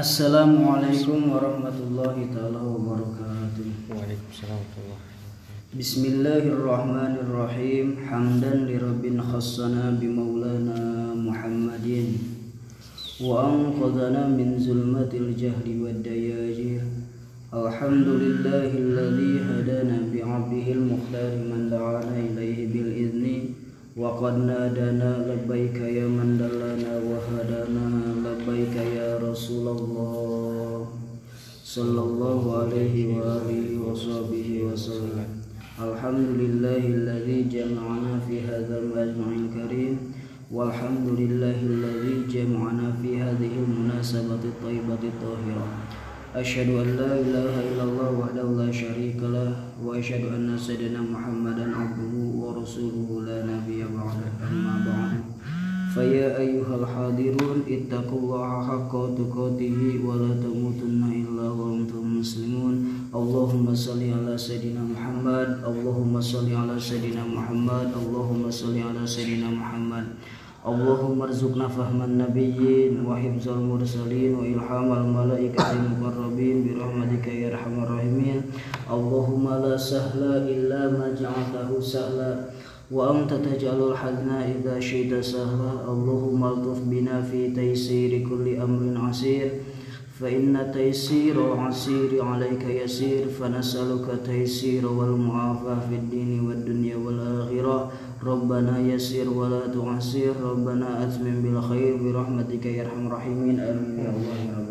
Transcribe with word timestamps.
Assalamualaikum 0.00 1.28
warahmatullahi 1.28 2.32
taala 2.32 2.56
wabarakatuh. 2.56 3.92
Waalaikumsalam 3.92 4.56
warahmatullahi 4.56 5.76
Bismillahirrahmanirrahim. 5.76 8.08
Hamdan 8.08 8.64
li 8.64 8.80
rabbin 8.80 9.20
khassana 9.20 10.00
bi 10.00 10.08
maulana 10.08 11.12
Muhammadin 11.12 12.16
wa 13.20 13.52
anqadhana 13.52 14.32
min 14.32 14.56
zulmatil 14.56 15.36
jahli 15.36 15.84
wad 15.84 16.00
dayajir. 16.00 16.80
Alhamdulillahilladzi 17.52 19.52
hadana 19.52 20.08
bi 20.08 20.24
'abdihi 20.24 20.80
al-mukhtar 20.80 21.44
man 21.44 21.68
da'ana 21.68 22.16
ilaihi 22.16 22.72
bil 22.72 22.88
idzni 22.88 23.52
wa 23.92 24.16
qad 24.16 24.48
nadana 24.48 25.28
labbaika 25.28 25.84
ya 25.84 26.08
صلى 31.70 32.02
الله 32.02 32.42
عليه 32.58 32.96
وآله 33.14 33.68
وصحبه 33.78 34.48
وسلم. 34.66 35.28
الحمد 35.78 36.28
لله 36.42 36.82
الذي 36.98 37.38
جمعنا 37.46 38.26
في 38.26 38.42
هذا 38.42 38.74
المجمع 38.82 39.30
الكريم 39.42 39.94
والحمد 40.50 41.06
لله 41.20 41.58
الذي 41.62 42.14
جمعنا 42.26 42.98
في 42.98 43.22
هذه 43.22 43.52
المناسبة 43.62 44.42
الطيبة 44.50 45.02
الطاهرة. 45.12 45.66
أشهد 46.34 46.68
أن 46.82 46.88
لا 46.98 47.12
إله 47.22 47.54
إلا 47.70 47.84
الله 47.86 48.10
وحده 48.18 48.46
لا 48.66 48.70
شريك 48.74 49.22
له 49.22 49.54
وأشهد 49.78 50.26
أن 50.26 50.58
سيدنا 50.58 51.06
محمدا 51.06 51.70
عبده 51.70 52.14
ورسوله 52.34 53.08
لا 53.30 53.38
نبي 53.46 53.86
بعده 53.94 54.26
أما 54.42 54.74
بعد. 54.90 55.19
فيا 55.94 56.38
أيها 56.38 56.74
الحاضرون 56.80 57.58
اتقوا 57.66 58.18
الله 58.18 58.48
حق 58.68 58.92
تقاته 59.18 59.78
ولا 60.06 60.30
تموتن 60.38 61.02
إلا 61.02 61.46
وأنتم 61.50 62.04
مسلمون. 62.22 62.74
اللهم 63.10 63.66
صل 63.74 63.98
على 63.98 64.38
سيدنا 64.38 64.82
محمد. 64.86 65.48
اللهم 65.66 66.14
صل 66.20 66.46
على 66.46 66.76
سيدنا 66.78 67.26
محمد. 67.26 67.88
اللهم 67.98 68.42
صل 68.50 68.76
على 68.78 69.02
سيدنا 69.02 69.50
محمد. 69.50 70.06
اللهم 70.60 71.18
ارزقنا 71.22 71.66
فهم 71.68 71.98
النبيين 72.02 73.02
وحفظ 73.08 73.48
المرسلين 73.48 74.30
وإلهام 74.38 74.88
الملائكة 74.92 75.66
المقربين 75.72 76.56
برحمتك 76.68 77.26
يا 77.34 77.50
أرحم 77.50 77.74
الراحمين. 77.82 78.38
اللهم 78.86 79.44
لا 79.64 79.74
سهل 79.74 80.22
إلا 80.54 80.80
ما 80.94 81.06
جعلته 81.18 81.70
سهلا. 81.80 82.32
وأنت 82.90 83.30
تجعل 83.34 83.80
الحزن 83.92 84.30
إذا 84.30 84.80
شئت 84.80 85.24
سهلا 85.24 85.72
اللهم 85.92 86.44
ألطف 86.44 86.78
بنا 86.90 87.22
في 87.22 87.50
تيسير 87.54 88.28
كل 88.28 88.56
أمر 88.56 89.08
عسير. 89.08 89.50
فإن 90.20 90.70
تيسير 90.74 91.54
العسير 91.54 92.24
عليك 92.24 92.64
يسير. 92.64 93.28
فنسألك 93.40 94.06
تيسير 94.26 94.86
والمعافاة 94.86 95.80
في 95.88 95.94
الدين 95.94 96.40
والدنيا 96.48 96.96
والآخرة. 96.96 97.92
ربنا 98.26 98.78
يسير 98.78 99.30
ولا 99.30 99.66
تعسير 99.66 100.34
ربنا 100.42 101.04
أتمم 101.04 101.36
بالخير 101.42 101.96
برحمتك 101.96 102.66
يا 102.66 102.82
أرحم 102.84 103.06
الراحمين. 103.06 103.60
آمين. 103.60 103.98
يا 103.98 104.10
الله 104.12 104.38
يا 104.48 104.54
رب 104.58 104.69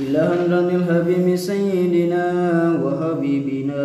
إلها 0.00 0.34
الحبيب 0.60 1.36
سيدنا 1.36 2.24
وحبيبنا 2.84 3.82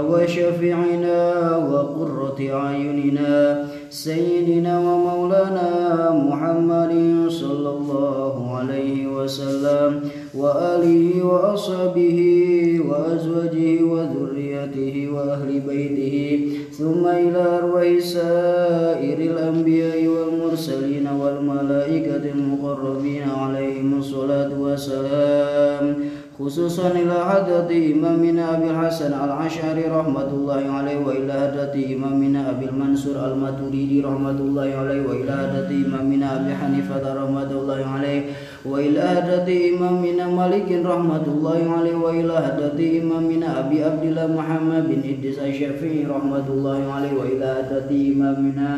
وشفيعنا 0.00 1.56
وقرة 1.56 2.38
أعيننا 2.52 3.64
سيدنا 3.90 4.78
ومولانا 4.78 5.70
محمد 6.10 6.92
صلى 7.28 7.70
الله 7.70 8.56
عليه 8.56 9.06
وسلم 9.06 10.00
وآله 10.34 11.26
وأصحابه 11.26 12.18
وأزواجه 12.88 13.82
وذريته 13.82 15.08
وأهل 15.14 15.60
بيته 15.60 16.46
ثم 16.78 17.06
إلى 17.06 17.58
أرواح 17.58 17.98
سائر 17.98 19.18
الأنبياء 19.18 20.06
والمرسلين 20.06 21.06
والملائكة 21.06 22.24
المقربين 22.34 23.22
عليهم 23.28 23.98
الصلاة 23.98 24.60
والسلام 24.60 25.53
خصوصا 26.38 26.90
إلى 26.90 27.14
حضرة 27.30 27.70
إمامنا 27.94 28.56
أبي 28.58 28.70
الحسن 28.70 29.12
العشعري 29.14 29.84
رحمة 29.86 30.28
الله 30.34 30.62
عليه 30.76 30.98
وإلى 31.06 31.32
حضرة 31.32 31.74
إمامنا 31.94 32.50
أبي 32.50 32.64
المنصور 32.68 33.16
الماتريدي 33.32 34.00
رحمة 34.02 34.30
الله 34.46 34.68
عليه 34.74 35.00
وإلى 35.06 35.32
حضرة 35.32 35.70
إمامنا 35.86 36.26
أبي 36.40 36.52
حنيفة 36.54 37.04
رحمة 37.14 37.50
الله 37.50 37.80
عليه 37.86 38.20
وإلى 38.66 39.02
حضرة 39.14 39.48
إمامنا 39.70 40.24
مالك 40.28 40.68
رحمة 40.86 41.24
الله 41.26 41.60
عليه 41.78 41.94
وإلى 41.96 42.34
حضرة 42.46 42.80
إمامنا 43.02 43.48
أبي 43.60 43.84
عبد 43.84 44.02
الله 44.04 44.26
محمد 44.26 44.82
بن 44.90 45.00
إدريس 45.10 45.38
الشافعي 45.38 46.04
رحمة 46.10 46.46
الله 46.50 46.80
عليه 46.92 47.12
وإلى 47.14 47.46
حضرة 47.62 47.90
إمامنا 48.12 48.70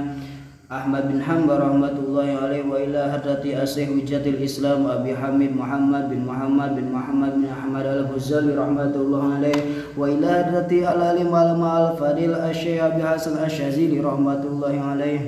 أحمد 0.72 1.12
بن 1.12 1.22
حنبل 1.22 1.58
رحمة 1.60 1.94
الله 2.08 2.38
عليه 2.42 2.62
وإلى 2.70 2.98
هدرة 2.98 3.62
أسيح 3.62 3.88
حجة 3.88 4.26
الإسلام 4.26 4.86
أبي 4.86 5.16
حميد 5.16 5.56
محمد 5.56 6.10
بن 6.10 6.26
محمد 6.26 6.74
بن 6.76 6.92
محمد 6.92 7.32
بن 7.34 7.44
أحمد 7.46 7.86
الغزالي 7.86 8.54
رحمة 8.54 8.94
الله 8.98 9.34
عليه 9.34 9.60
وإلى 9.98 10.26
هدرة 10.26 10.72
العلم 10.94 11.34
علماء 11.34 11.92
الفضيل 11.92 12.34
الشيخ 12.34 12.82
أبي 12.84 13.02
حسن 13.06 13.44
الشاذلي 13.44 14.00
رحمة 14.00 14.42
الله 14.42 14.74
عليه 14.90 15.20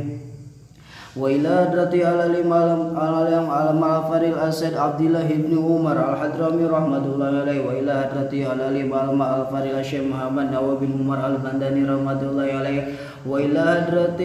وإلى 1.16 1.48
هدرة 1.48 1.94
العلم 1.94 2.52
علم 2.98 3.84
الفضيل 3.84 4.34
السيد 4.38 4.74
عبد 4.74 5.00
الله 5.00 5.28
بن 5.38 5.52
عمر 5.58 5.96
الحضرمي 6.12 6.64
رحمة 6.66 7.04
الله 7.14 7.26
عليه 7.40 7.60
وإلى 7.66 7.92
هدرة 7.92 8.32
العلم 8.54 8.90
علم 8.94 9.22
الفضيل 9.22 9.74
الشيخ 9.78 10.02
محمد 10.02 10.46
نواب 10.52 10.78
بن 10.82 10.90
عمر 10.98 11.26
البنداني 11.26 11.82
رحمة 11.86 12.20
الله 12.22 12.48
عليه 12.58 12.82
وإلى 13.26 13.58
هدرة 13.58 14.20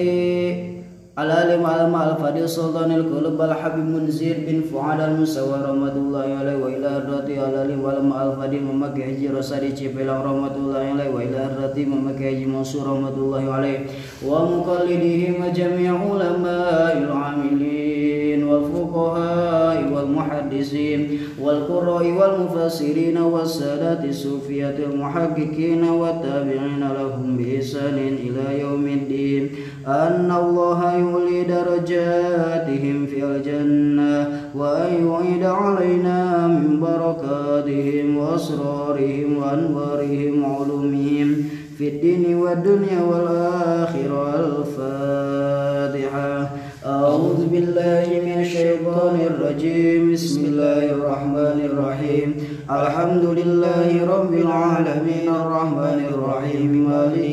العالم 1.13 1.61
لمعلم 1.61 1.95
الفادي 1.95 2.47
سلطان 2.47 2.91
القلوب 2.91 3.41
الحبيب 3.41 3.85
منزير 3.85 4.35
بن 4.47 4.61
فعاد 4.61 4.99
المسوى 5.01 5.53
رحمة 5.61 5.91
الله 5.93 6.27
عليه 6.39 6.57
وإلى 6.63 6.97
الرضي 6.97 7.37
العالم 7.37 7.81
لمعلم 7.81 8.13
الفادي 8.13 8.59
ممك 8.59 8.97
حجي 9.01 9.27
رسالي 9.29 9.69
جبل 9.77 10.09
رحمة 10.09 10.55
الله 10.55 10.79
عليه 10.79 11.09
وإلى 11.13 11.39
الرضي 11.45 11.85
ممك 11.85 12.17
حجي 12.17 12.45
منصور 12.45 12.83
رحمة 12.87 13.13
الله 13.17 13.53
عليه. 13.53 13.79
ومقلدهم 14.25 15.37
جميع 15.55 15.91
علماء 15.93 16.97
العاملين 16.97 18.43
والفقهاء 18.43 19.77
والمحدثين 19.93 21.19
والقراء 21.41 22.05
والمفسرين 22.11 23.17
والسادات 23.17 24.05
الصوفية 24.05 24.77
المحققين 24.89 25.83
والتابعين 25.83 26.83
لهم 26.97 27.37
بإحسان 27.37 27.97
إلى 28.25 28.59
يوم 28.59 28.85
الدين. 28.87 29.43
Anna 29.85 30.39
Allah 30.39 30.93
يولي 30.99 31.43
درجاتهم 31.43 33.05
في 33.05 33.23
الجنة 33.23 34.27
وأن 34.55 35.07
يعيد 35.07 35.43
علينا 35.43 36.47
من 36.47 36.79
بركاتهم 36.79 38.17
وأسرارهم 38.17 39.37
وأنوارهم 39.37 40.43
وعلومهم 40.43 41.35
في 41.77 41.87
الدين 41.87 42.35
والدنيا 42.35 43.01
والآخرة 43.01 44.39
الفاتحة. 44.39 46.49
أعوذ 46.85 47.45
بالله 47.51 48.05
من 48.25 48.41
الشيطان 48.41 49.21
الرجيم. 49.21 50.13
بسم 50.13 50.45
الله 50.45 50.91
الرحمن 50.91 51.59
الرحيم. 51.65 52.35
الحمد 52.71 53.25
لله 53.25 54.17
رب 54.17 54.33
العالمين. 54.33 55.29
الرحمن 55.29 56.05
الرحيم. 56.13 56.89
مالك 56.89 57.32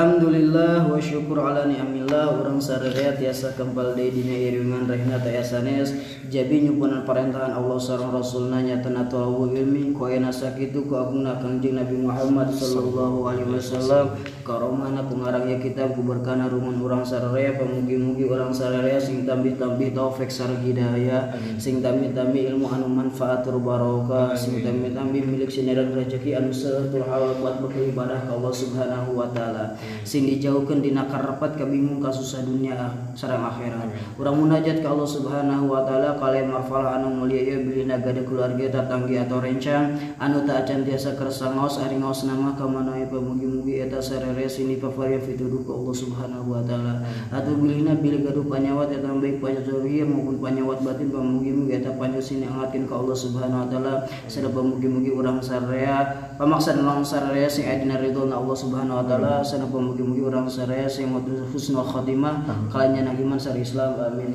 Alhamdulillah 0.00 0.88
wa 0.88 0.96
syukur 0.96 1.44
ala 1.44 1.68
ni'amillah. 1.68 2.32
Urang 2.40 2.56
saraya 2.56 3.12
tiasa 3.12 3.52
kempal 3.52 3.92
di 3.92 4.08
dina 4.08 4.32
iringan 4.32 4.88
rahina 4.88 5.20
tayasanes 5.20 5.92
Jabi 6.32 6.64
nyupunan 6.64 7.04
perintahan 7.04 7.52
Allah 7.52 7.76
sarang 7.76 8.08
rasulna 8.08 8.64
nyatana 8.64 9.12
tulawu 9.12 9.52
ilmi. 9.52 9.92
Koyana 9.92 10.32
sakitu 10.32 10.88
ku 10.88 10.96
agungna 10.96 11.36
kanjeng 11.36 11.76
Nabi 11.76 12.00
Muhammad 12.00 12.48
sallallahu 12.48 13.28
alaihi 13.28 13.52
wasallam. 13.52 14.16
Karomana 14.40 15.04
pengarangnya 15.04 15.60
kitab 15.60 15.92
ku 15.92 16.00
berkana 16.00 16.48
rumun 16.48 16.80
urang 16.80 17.04
saraya 17.04 17.60
Pemugi-mugi 17.60 18.24
urang 18.24 18.56
saraya 18.56 18.96
sing 18.96 19.28
tambi-tambi 19.28 19.92
taufik 19.92 20.32
sar 20.32 20.48
hidayah. 20.64 21.36
Sing 21.60 21.84
tambi-tambi 21.84 22.48
ilmu 22.48 22.72
anu 22.72 22.88
manfaatur 22.88 23.60
barokah. 23.60 24.32
Sing 24.32 24.64
tambi-tambi 24.64 25.20
milik 25.20 25.52
sineran 25.52 25.92
rezeki 25.92 26.40
anu 26.40 26.56
setul 26.56 27.04
halal 27.04 27.36
buat 27.36 27.60
beribadah 27.60 28.24
ke 28.24 28.32
Allah 28.32 28.54
subhanahu 28.54 29.12
wa 29.12 29.28
taala 29.28 29.76
sing 30.02 30.26
dijauhkeun 30.26 30.82
dina 30.82 31.06
karepat 31.06 31.54
kabingung 31.54 32.02
kasusah 32.02 32.42
dunia 32.42 32.74
sareng 33.14 33.44
akhirat. 33.46 33.88
Urang 34.18 34.42
munajat 34.42 34.82
ka 34.82 34.90
Allah 34.90 35.06
subhanahu 35.08 35.70
wa 35.70 35.86
taala 35.86 36.18
kalian 36.18 36.50
marfalah 36.50 36.98
anu 36.98 37.22
mulia 37.22 37.40
ieu 37.40 37.62
bilina 37.62 38.02
gade 38.02 38.26
keluarga 38.26 38.66
tatanggi 38.68 39.16
atau 39.22 39.38
rencang. 39.38 39.96
Anu 40.18 40.42
tak 40.44 40.66
acan 40.66 40.82
tiasa 40.82 41.14
kersa 41.14 41.54
ngaos 41.54 41.78
ari 41.80 42.02
ngaos 42.02 42.26
nama 42.26 42.58
ka 42.58 42.66
manoe 42.66 43.06
pamugi-mugi 43.06 43.86
eta 43.86 44.02
sarere 44.02 44.50
sini 44.50 44.82
pafaria 44.82 45.22
fituduh 45.22 45.62
ka 45.62 45.72
Allah 45.72 45.94
subhanahu 45.94 46.52
wa 46.52 46.62
taala. 46.66 47.06
Atuh 47.30 47.54
bilina 47.54 47.94
bilih 47.94 48.26
gaduh 48.26 48.44
panyawat 48.44 48.90
eta 48.90 49.08
baik 49.14 49.38
panjauh 49.38 49.86
maupun 50.10 50.36
panyawat 50.42 50.82
batin 50.82 51.08
pamugi-mugi 51.14 51.78
eta 51.78 51.94
panjauh 51.94 52.20
sini 52.20 52.50
angatkeun 52.50 52.90
ka 52.90 52.94
Allah 52.98 53.16
subhanahu 53.16 53.62
wa 53.62 53.68
taala. 53.70 53.94
Sada 54.26 54.50
pamugi-mugi 54.50 55.14
urang 55.14 55.38
sarea 55.38 56.34
pamaksa 56.34 56.74
urang 56.74 57.06
sarea 57.06 57.46
sing 57.46 57.70
adina 57.70 57.96
ridho 58.02 58.26
Allah 58.26 58.56
subhanahu 58.56 59.00
wa 59.00 59.04
taala. 59.06 59.32
Sana 59.46 59.69
pamugi-mugi 59.70 60.20
urang 60.20 60.50
sarea 60.50 60.90
sing 60.90 61.08
husnul 61.54 61.86
khatimah 61.86 62.44
kalanya 62.68 63.10
nagiman 63.10 63.38
sari 63.40 63.62
Islam. 63.62 63.96
Amin. 63.96 64.34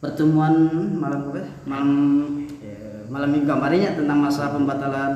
Pertemuan 0.00 0.54
malam 0.96 1.28
apa? 1.28 1.44
Malam 1.68 1.90
ya, 2.64 3.04
malam 3.12 3.28
minggu 3.36 3.44
kemarinnya 3.44 4.00
tentang 4.00 4.18
masalah 4.24 4.56
pembatalan 4.56 5.12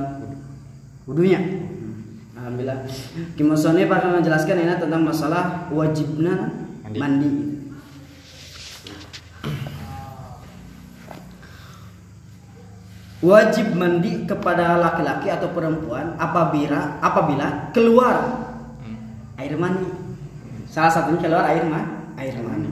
wudhunya. 1.09 1.41
Alhamdulillah. 2.37 2.85
Kimusone 3.33 3.89
akan 3.89 4.21
menjelaskan 4.21 4.61
ini 4.61 4.77
tentang 4.77 5.01
masalah 5.09 5.73
wajibnya 5.73 6.53
mandi, 6.85 7.01
mandi. 7.01 7.31
Wajib 13.25 13.73
mandi 13.73 14.29
kepada 14.29 14.77
laki-laki 14.77 15.33
atau 15.33 15.49
perempuan 15.57 16.13
apabila 16.21 17.01
apabila 17.01 17.73
keluar 17.73 18.17
hmm. 18.85 19.41
air 19.41 19.57
mani. 19.57 19.89
Salah 20.69 20.93
satunya 20.93 21.25
keluar 21.25 21.49
air 21.49 21.65
mani 21.65 22.05
air 22.21 22.37
mani. 22.45 22.71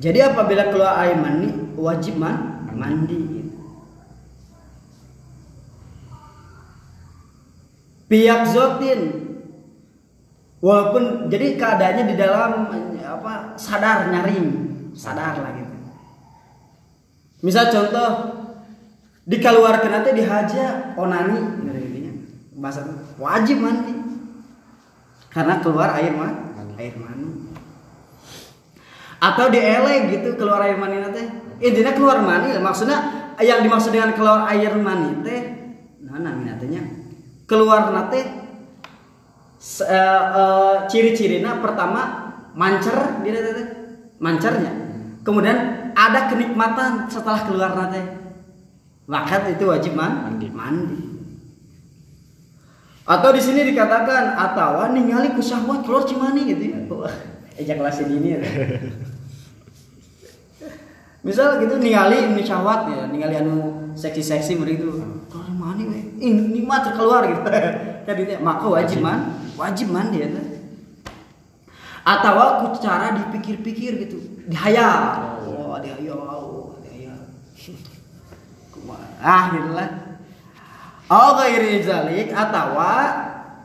Jadi 0.00 0.18
apabila 0.20 0.68
keluar 0.68 0.96
air 1.04 1.16
mani 1.16 1.48
wajib 1.76 2.20
man 2.20 2.68
mandi. 2.72 3.48
Pihak 8.08 8.42
zotin. 8.50 9.28
Walaupun 10.60 11.32
jadi 11.32 11.56
keadaannya 11.56 12.04
di 12.04 12.16
dalam 12.20 12.52
apa 13.18 13.58
sadar 13.58 14.12
nyaring 14.12 14.46
sadar 14.94 15.34
lah 15.40 15.52
gitu. 15.56 15.74
Misal 17.42 17.72
contoh 17.72 18.10
dikeluarkan 19.26 19.90
nanti 19.90 20.10
dihaja 20.14 20.94
onani 20.94 21.58
bahasa 22.60 22.84
wajib 23.16 23.64
mandi 23.64 23.96
karena 25.32 25.64
keluar 25.64 25.96
air 25.96 26.12
mah 26.12 26.52
air 26.76 26.92
mani. 27.00 27.48
Atau 29.20 29.52
dielek 29.52 30.12
gitu 30.12 30.28
keluar 30.36 30.60
air 30.64 30.76
mani 30.76 31.00
nanti. 31.00 31.24
Intinya 31.60 31.92
keluar 31.92 32.24
mani 32.24 32.56
maksudnya 32.60 33.20
yang 33.40 33.64
dimaksud 33.64 33.92
dengan 33.92 34.12
keluar 34.12 34.44
air 34.52 34.76
mani 34.76 35.24
teh 35.24 35.42
nah 36.04 36.20
nantinya 36.20 36.82
keluar 37.48 37.88
nanti 37.94 38.20
uh, 38.20 38.24
uh, 40.34 40.74
ciri-cirinya 40.90 41.62
pertama 41.64 42.19
mancer 42.54 43.22
dia 43.22 43.40
teh 43.40 43.66
mancernya. 44.20 44.72
Kemudian 45.20 45.90
ada 45.92 46.32
kenikmatan 46.32 47.08
setelah 47.10 47.44
keluar 47.44 47.76
nanti. 47.76 48.00
Maka 49.10 49.42
itu 49.50 49.66
wajib 49.66 49.98
man 49.98 50.30
mandi. 50.30 50.48
mandi. 50.48 51.00
Atau 53.10 53.34
di 53.34 53.42
sini 53.42 53.66
dikatakan 53.66 54.38
atau 54.38 54.86
ningali 54.94 55.34
ku 55.34 55.42
syahwat 55.42 55.82
keluar 55.82 56.06
cimani 56.06 56.46
gitu 56.46 56.64
ya. 56.70 56.78
Ejakulasi 57.60 58.06
dini 58.06 58.38
ya. 58.38 58.40
misal 61.20 61.60
gitu 61.60 61.76
ningali 61.76 62.32
ini 62.32 62.40
syahwat 62.40 62.88
ya 62.88 63.04
ningali 63.12 63.36
anu 63.36 63.56
seksi-seksi 63.92 64.56
begitu 64.56 64.88
keluar 65.28 65.50
mani 65.52 65.84
we. 65.90 66.00
Ini 66.22 66.54
nikmat 66.54 66.86
terkeluar 66.86 67.26
gitu. 67.26 67.42
Kan 68.06 68.16
maka 68.40 68.66
wajib 68.70 69.02
man? 69.02 69.36
Wajib. 69.58 69.92
Mandi 69.92 70.22
ya 70.22 70.28
atau 72.10 72.34
aku 72.34 72.66
cara 72.82 73.14
dipikir-pikir 73.14 73.92
gitu. 74.02 74.18
Dihayal. 74.50 75.02
Oh 75.46 75.78
dihayal. 75.78 76.18
Oh 76.18 76.74
dihayal. 76.82 77.20
Ah 79.22 79.54
gitu 79.54 79.70
lah 79.76 80.10
oh 81.10 81.30
gairi 81.36 81.82
zalik 81.82 82.30
atau 82.30 82.78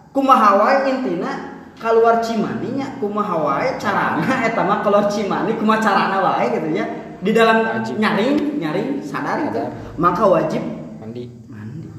kumahawai 0.09 0.89
intina 0.89 1.61
keluar 1.77 2.17
cimaninya 2.19 2.97
kumahawai 2.97 3.77
carana 3.77 4.25
etama 4.49 4.81
keluar 4.81 5.05
cimani 5.05 5.53
kuma 5.55 5.77
carana 5.77 6.17
wae 6.19 6.49
gitu 6.57 6.69
ya. 6.73 6.85
Di 7.21 7.33
dalam 7.33 7.65
wajib. 7.65 7.97
nyaring 7.97 8.59
nyaring 8.61 8.89
sadar 9.01 9.49
gitu. 9.49 9.61
Maka 9.97 10.23
wajib 10.25 10.61
mandi. 11.01 11.29
Mandi. 11.49 11.89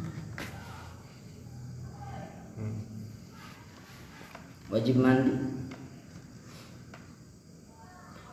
Hmm. 2.58 2.78
wajib 4.70 4.96
mandi 4.99 5.45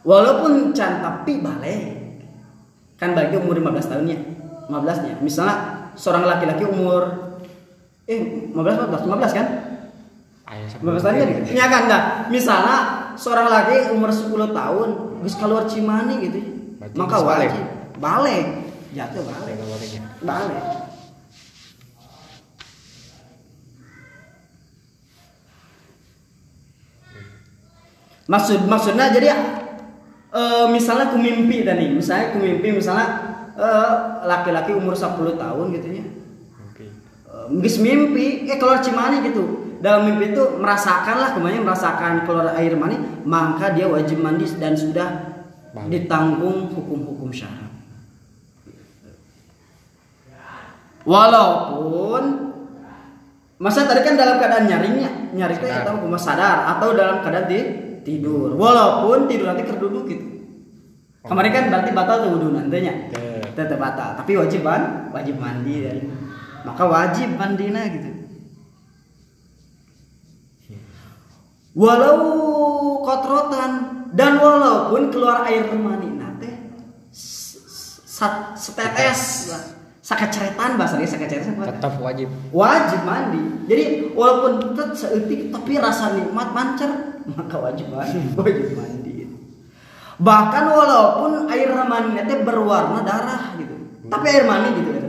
walaupun 0.03 0.75
can 0.75 0.99
tapi 0.99 1.39
balik 1.39 1.81
kan 2.99 3.15
balik 3.17 3.39
umur 3.39 3.59
15 3.59 3.91
tahunnya 3.91 4.17
15 4.71 5.03
nya. 5.03 5.13
Misalnya 5.19 5.55
seorang 5.99 6.23
laki-laki 6.23 6.63
umur 6.63 7.35
eh 8.07 8.51
15 8.51 8.55
15 8.55 9.07
15 9.07 9.39
kan? 9.39 9.47
15 10.53 10.83
tahun 10.83 11.15
kan? 11.17 11.43
ya 11.49 11.65
kan 11.65 11.83
nah 11.89 12.01
misalnya 12.29 12.77
seorang 13.17 13.47
laki 13.49 13.89
umur 13.95 14.13
10 14.13 14.53
tahun 14.53 14.89
bisa 15.25 15.35
keluar 15.39 15.63
cimani 15.65 16.15
gitu. 16.29 16.39
Berarti 16.77 16.95
maka 16.99 17.17
wajib. 17.23 17.65
Balik 17.97 18.63
jatuh 18.93 19.25
balik 19.25 19.57
balik 20.21 20.63
maksud 28.29 28.59
maksudnya 28.69 29.09
jadi 29.09 29.27
uh, 30.33 30.65
misalnya 30.73 31.13
ku 31.13 31.17
mimpi 31.21 31.61
tadi 31.61 31.93
misalnya 31.93 32.33
ku 32.33 32.41
mimpi 32.41 32.73
misalnya 32.73 33.07
uh, 33.55 34.25
laki-laki 34.25 34.73
umur 34.73 34.97
10 34.97 35.37
tahun 35.37 35.65
gitu 35.77 35.87
ya. 35.87 36.05
Mimpi. 37.53 37.77
Uh, 37.77 37.79
mimpi 37.79 38.25
eh 38.49 38.57
keluar 38.57 38.81
cimani 38.81 39.21
gitu. 39.29 39.77
Dalam 39.79 40.09
mimpi 40.09 40.33
itu 40.33 40.43
merasakan 40.57 41.15
lah 41.21 41.29
kemarin 41.37 41.61
merasakan 41.63 42.25
keluar 42.25 42.55
air 42.57 42.73
mani 42.73 42.97
maka 43.23 43.71
dia 43.75 43.85
wajib 43.85 44.19
mandi 44.19 44.47
dan 44.57 44.73
sudah 44.73 45.35
Bang. 45.75 45.89
ditanggung 45.89 46.71
hukum-hukum 46.71 47.33
syara 47.33 47.73
walaupun 51.03 52.23
masa 53.59 53.87
tadi 53.87 54.01
kan 54.03 54.15
dalam 54.15 54.39
keadaan 54.39 54.67
nyarinya 54.67 55.09
nyari 55.35 55.55
itu 55.59 55.67
tahu 55.67 56.07
sadar 56.19 56.77
atau 56.77 56.95
dalam 56.95 57.23
keadaan 57.23 57.47
di 57.47 57.59
tidur. 58.03 58.53
Walaupun 58.59 59.25
tidur 59.31 59.49
nanti 59.49 59.63
kerduduk 59.65 60.05
gitu. 60.11 60.25
Oh. 61.23 61.31
kemarin 61.31 61.55
kan 61.55 61.63
berarti 61.71 61.91
batal 61.95 62.15
tuh 62.27 62.29
wudhu 62.35 62.51
nantinya. 62.51 62.93
Tetap 63.55 63.79
batal. 63.79 64.19
Tapi 64.19 64.35
wajib 64.35 64.67
kan? 64.67 65.07
Wajib 65.15 65.39
mandi 65.39 65.87
dan 65.87 65.97
maka 66.67 66.83
wajib 66.83 67.31
mandinya 67.39 67.83
gitu. 67.87 68.11
Walau 71.73 72.19
kotrotan 73.01 73.71
dan 74.13 74.37
walaupun 74.37 75.09
keluar 75.09 75.41
air 75.49 75.73
mani 75.73 76.21
nate 76.21 76.51
setetes 78.53 79.49
lah. 79.49 79.63
Sakeceretan 80.03 80.75
bahasanya 80.75 81.07
sakeceretan 81.07 81.55
tetap 81.63 81.95
wajib. 82.03 82.27
Wajib 82.51 83.01
mandi. 83.07 83.63
Jadi 83.71 84.11
walaupun 84.11 84.75
tetap 84.75 84.91
seetik 84.91 85.49
tapi 85.49 85.79
rasa 85.79 86.19
nikmat 86.19 86.51
mancer 86.51 87.12
maka 87.27 87.55
wajib 87.59 87.87
mandi 87.91 88.19
wajib 88.39 88.69
mandi. 88.75 89.13
Bahkan 90.13 90.63
walaupun 90.69 91.31
air 91.49 91.71
mani 91.73 92.21
itu 92.21 92.33
berwarna 92.45 93.01
darah 93.01 93.57
gitu. 93.57 93.75
Tapi 94.07 94.25
air 94.29 94.45
mani 94.45 94.67
gitu 94.77 94.89
ya 94.93 95.01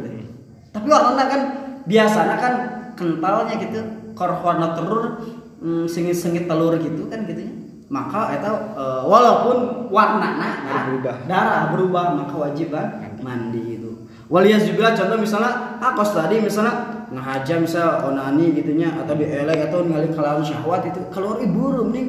tapi 0.74 0.90
warnanya 0.90 1.24
kan? 1.30 1.40
Biasanya 1.86 2.36
kan 2.42 2.54
kentalnya 2.98 3.54
gitu 3.62 3.78
kor 4.18 4.42
warna 4.42 4.74
telur 4.74 5.22
mm, 5.62 5.86
sengit 5.86 6.18
sengit 6.18 6.50
telur 6.50 6.74
gitu 6.82 7.06
kan 7.06 7.22
gitu 7.30 7.46
ya. 7.46 7.54
Maka 7.92 8.34
itu 8.34 8.50
uh, 8.74 9.06
walaupun 9.06 9.86
warnanya 9.94 10.50
nah, 10.66 10.82
berubah. 10.90 11.16
darah 11.30 11.62
berubah 11.70 12.04
maka 12.18 12.34
wajib 12.34 12.74
kan 12.74 13.14
mandi 13.22 13.78
itu 13.78 13.94
walias 14.28 14.64
juga 14.66 14.96
contoh 14.96 15.20
misalnya 15.20 15.78
akos 15.80 16.16
tadi 16.16 16.40
misalnya 16.40 16.93
ngahaja 17.12 17.60
misal 17.60 18.08
onani 18.08 18.54
gitunya 18.56 18.88
atau 18.94 19.14
dielek 19.18 19.68
atau 19.68 19.84
ngali 19.84 20.08
kalawan 20.14 20.44
syahwat 20.44 20.88
itu 20.88 21.00
keluar 21.12 21.42
ibu 21.42 21.90
nih. 21.92 22.06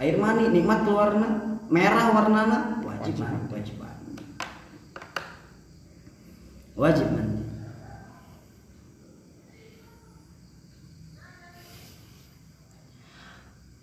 Air 0.00 0.16
mani 0.16 0.48
nikmat 0.48 0.82
keluarna 0.88 1.60
merah 1.68 2.10
warnana 2.10 2.80
wajib 2.82 3.20
mandi 3.20 3.46
wajib 3.52 3.76
mandi. 3.78 4.14
Wajib 6.74 7.08
mandi. 7.12 7.44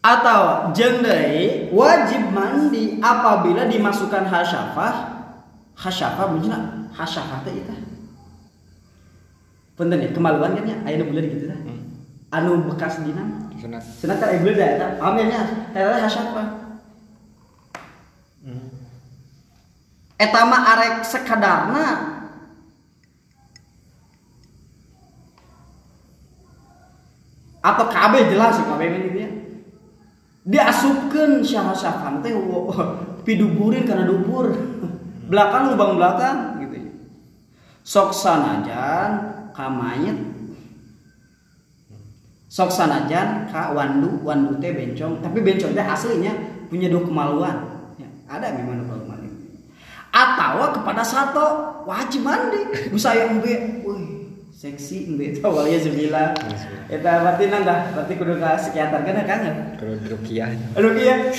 Atau 0.01 0.71
jendai 0.73 1.69
wajib 1.69 2.23
mandi 2.33 2.97
apabila 2.99 3.69
dimasukkan 3.69 4.25
hasyafah. 4.25 4.95
Hasyafah 5.77 6.25
bener 6.33 6.89
hasyafah 6.97 7.45
itu 7.53 7.86
punten 9.77 10.01
ya 10.01 10.09
kemaluan 10.09 10.57
kan 10.57 10.65
ya 10.65 10.75
aya 10.83 10.97
nu 10.97 11.13
bulan 11.13 11.25
gitu 11.29 11.45
tah. 11.45 11.59
Anu 12.33 12.65
bekas 12.65 12.99
dina. 13.05 13.23
Sunat 13.61 13.85
sunat 13.85 14.17
kan 14.17 14.33
ibu 14.35 14.49
dah 14.51 14.67
eta. 14.73 14.87
Paham 14.97 15.21
ya 15.21 15.25
nya? 15.29 15.41
Eta 15.71 16.01
hasyafah 16.01 16.67
eta 20.17 20.39
mah 20.49 20.61
arek 20.75 20.95
sekadarna. 21.05 21.87
Atau 27.61 27.85
kabeh 27.91 28.31
jelas 28.31 28.57
sih 28.57 28.65
kabeh 28.65 28.87
mah 28.89 28.99
gitu 29.05 29.17
ya. 29.21 29.29
Diasupkan 30.47 31.43
syahasafan 31.45 32.25
teh 32.25 32.33
piduburin 33.25 33.85
karena 33.85 34.09
dubur. 34.09 34.57
Belakang 35.27 35.75
lubang 35.75 35.99
belakang 35.99 36.63
gitu 36.63 36.75
ya. 36.79 36.91
sok 37.83 38.15
sanajan 38.15 39.36
ka 39.57 39.65
mayit 39.73 40.13
sok 42.45 42.69
sanajan 42.69 43.49
ka 43.49 43.73
wandu 43.73 44.21
wandu 44.21 44.61
teh 44.61 44.69
bencong. 44.69 45.17
Tapi 45.25 45.41
bencong 45.41 45.73
teh 45.73 45.81
aslinya 45.81 46.33
punya 46.69 46.93
dua 46.93 47.01
kemaluan. 47.01 47.57
Ya, 47.97 48.05
ada 48.29 48.53
memang 48.53 48.85
dua 48.85 49.01
kemaluan 49.01 49.17
atau 50.17 50.73
kepada 50.73 51.03
satu 51.05 51.45
wajib 51.85 52.25
mandi. 52.25 52.89
Bisa 52.89 53.13
yang 53.13 53.37
be 53.43 53.83
wih 53.85 54.03
seksi 54.49 55.13
be 55.13 55.33
tawalnya 55.37 55.77
sebilah 55.77 56.33
eta 56.89 57.11
berarti 57.21 57.43
nanda 57.45 57.93
berarti 57.93 58.13
kudu 58.17 58.41
ka 58.41 58.57
psikiater 58.57 59.05
kan 59.05 59.21
kangen 59.25 59.55
kalau 59.77 59.95
rukiah. 60.09 60.49
Aduh 60.73 60.97
iya. 60.97 61.29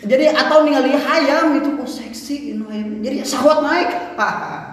Jadi 0.00 0.32
atau 0.32 0.64
ningali 0.64 0.96
hayam 0.96 1.60
itu 1.60 1.76
oh 1.76 1.84
seksi 1.84 2.56
ini 2.56 2.64
hayam. 2.70 2.88
Jadi 3.04 3.16
syahwat 3.26 3.58
naik. 3.60 3.90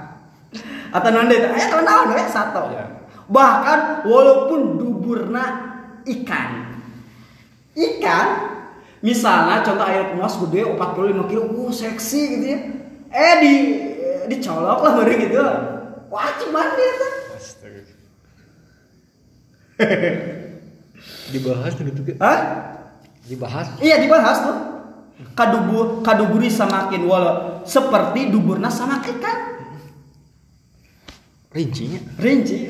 atau 0.98 1.10
nanti 1.14 1.34
itu 1.38 1.48
aya 1.48 1.66
tahun 1.70 1.86
naon 1.86 2.10
we 2.18 2.24
satu. 2.26 2.64
Iya. 2.74 2.86
Bahkan 3.30 3.80
walaupun 4.10 4.82
duburna 4.82 5.46
ikan. 6.10 6.50
Ikan 7.78 8.28
misalnya 9.06 9.62
contoh 9.62 9.86
air 9.86 10.18
emas 10.18 10.34
gede 10.42 10.66
45 10.66 11.30
kilo, 11.30 11.44
oh 11.54 11.70
seksi 11.70 12.22
gitu 12.34 12.46
ya. 12.50 12.60
Eh 13.14 13.34
di 13.44 13.54
dicolok 14.28 14.80
lah 14.82 14.92
baru 14.98 15.14
gitu. 15.16 15.42
Mandi 16.48 16.84
itu. 16.84 17.08
astaga 17.38 17.82
dibahas 21.34 21.72
gitu 21.78 22.02
Hah? 22.18 22.40
dibahas 23.28 23.68
Iya 23.84 24.02
dibahas 24.02 24.38
tuh. 24.42 24.58
Kadubur 25.34 26.02
kaduburi 26.02 26.50
samakin 26.50 27.06
walau 27.06 27.62
seperti 27.66 28.32
duburna 28.32 28.72
sama 28.72 29.04
ikan. 29.04 29.57
Rincinya 31.52 32.00
Rinci. 32.20 32.68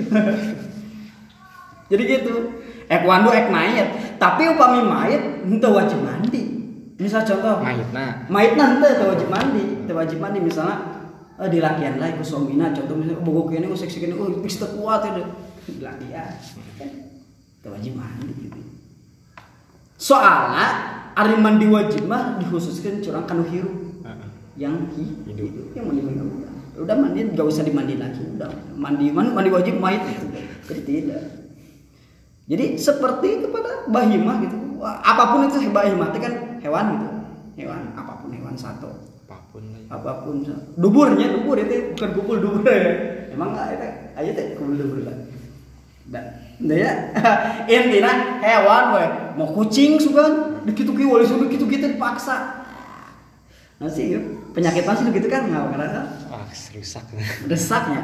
Jadi 1.87 2.03
gitu. 2.03 2.33
Ek 2.87 3.03
wandu 3.03 3.31
ek 3.31 3.51
mayat. 3.51 4.19
Tapi 4.21 4.47
upami 4.47 4.83
mayat 4.83 5.43
ente 5.43 5.67
wajib 5.67 5.99
mandi. 6.03 6.41
Misal 6.97 7.21
contoh 7.21 7.61
mayit 7.61 7.93
nah 7.93 8.25
mayat 8.25 8.57
nanti 8.57 8.89
teu 8.97 9.13
wajib 9.13 9.29
mandi, 9.29 9.85
teu 9.85 9.93
wajib 9.93 10.17
mandi 10.17 10.41
misalnya 10.41 11.05
eh, 11.37 11.45
di 11.45 11.61
lakian 11.61 12.01
lah 12.01 12.09
ku 12.17 12.25
suamina 12.25 12.73
contoh 12.73 12.97
misalnya 12.97 13.21
oh, 13.21 13.25
bogo 13.25 13.53
kene 13.53 13.69
oh 13.69 13.77
seksi 13.77 14.01
kene 14.01 14.17
oh 14.17 14.25
teu 14.33 14.67
kuat 14.81 15.05
ya 15.05 15.13
di 15.69 15.77
lakian. 15.77 16.31
Kan 16.81 16.89
teu 17.61 17.69
wajib 17.69 17.93
mandi 17.93 18.33
gitu. 18.41 18.59
Soalnya 19.97 20.67
ari 21.13 21.37
mandi 21.37 21.69
wajib 21.69 22.09
mah 22.09 22.41
dikhususkan 22.41 23.01
curang 23.05 23.29
kanu 23.29 23.45
hirup 23.45 23.73
yang 24.57 24.89
hi- 24.97 25.21
Hidup. 25.29 25.53
hidup 25.53 25.65
yang 25.77 25.85
mandi 25.85 26.01
mandi 26.01 26.21
udah 26.77 26.95
mandi 26.95 27.25
gak 27.33 27.47
usah 27.47 27.65
dimandi 27.65 27.97
lagi 27.97 28.21
udah. 28.37 28.49
Mandi 28.77 29.09
mandi, 29.09 29.31
mandi 29.33 29.49
wajib 29.49 29.81
mayat 29.81 30.05
itu 30.05 30.27
jadi 30.67 30.81
tidak. 30.83 31.23
Jadi 32.47 32.65
seperti 32.79 33.29
kepada 33.47 33.87
bahimah 33.91 34.35
gitu. 34.43 34.55
Apa 34.83 35.35
pun 35.35 35.47
itu 35.47 35.67
bahimah 35.71 36.11
itu 36.11 36.19
kan 36.23 36.33
hewan 36.63 36.85
gitu. 36.95 37.07
Hewan 37.63 37.81
apa 37.95 38.13
pun 38.23 38.29
hewan 38.31 38.55
satu. 38.55 38.91
Apa 39.27 39.43
pun 39.51 39.63
ya. 39.63 39.79
apa 39.91 40.11
pun 40.23 40.43
duburnya 40.79 41.27
dubur 41.35 41.59
itu 41.59 41.95
bukan 41.95 42.09
kumpul 42.15 42.37
dubur. 42.39 42.63
Ya 42.63 43.31
emang 43.35 43.55
nggak 43.55 43.67
itu 43.75 43.87
aja 44.15 44.31
teh 44.35 44.45
kumpul 44.55 44.75
dubur 44.79 44.99
lah. 45.07 45.17
Dan 46.07 46.23
ya. 46.63 46.91
Intinya 47.75 48.39
hewan 48.39 48.83
we 48.95 49.05
mau 49.35 49.47
kucing 49.51 49.99
begitu 50.67 50.91
kieu 50.91 51.07
wali 51.07 51.23
sudah 51.23 51.47
gitu 51.47 51.63
gitu 51.69 51.85
dipaksa 51.95 52.56
nasi 53.77 54.17
yuk. 54.17 54.23
Penyakit 54.57 54.83
masih 54.89 55.09
gitu 55.13 55.27
kan? 55.29 55.45
Nggak 55.49 55.63
karena 55.77 56.01
ah 56.33 56.45
rusak. 56.49 57.03
Desaknya 57.45 58.01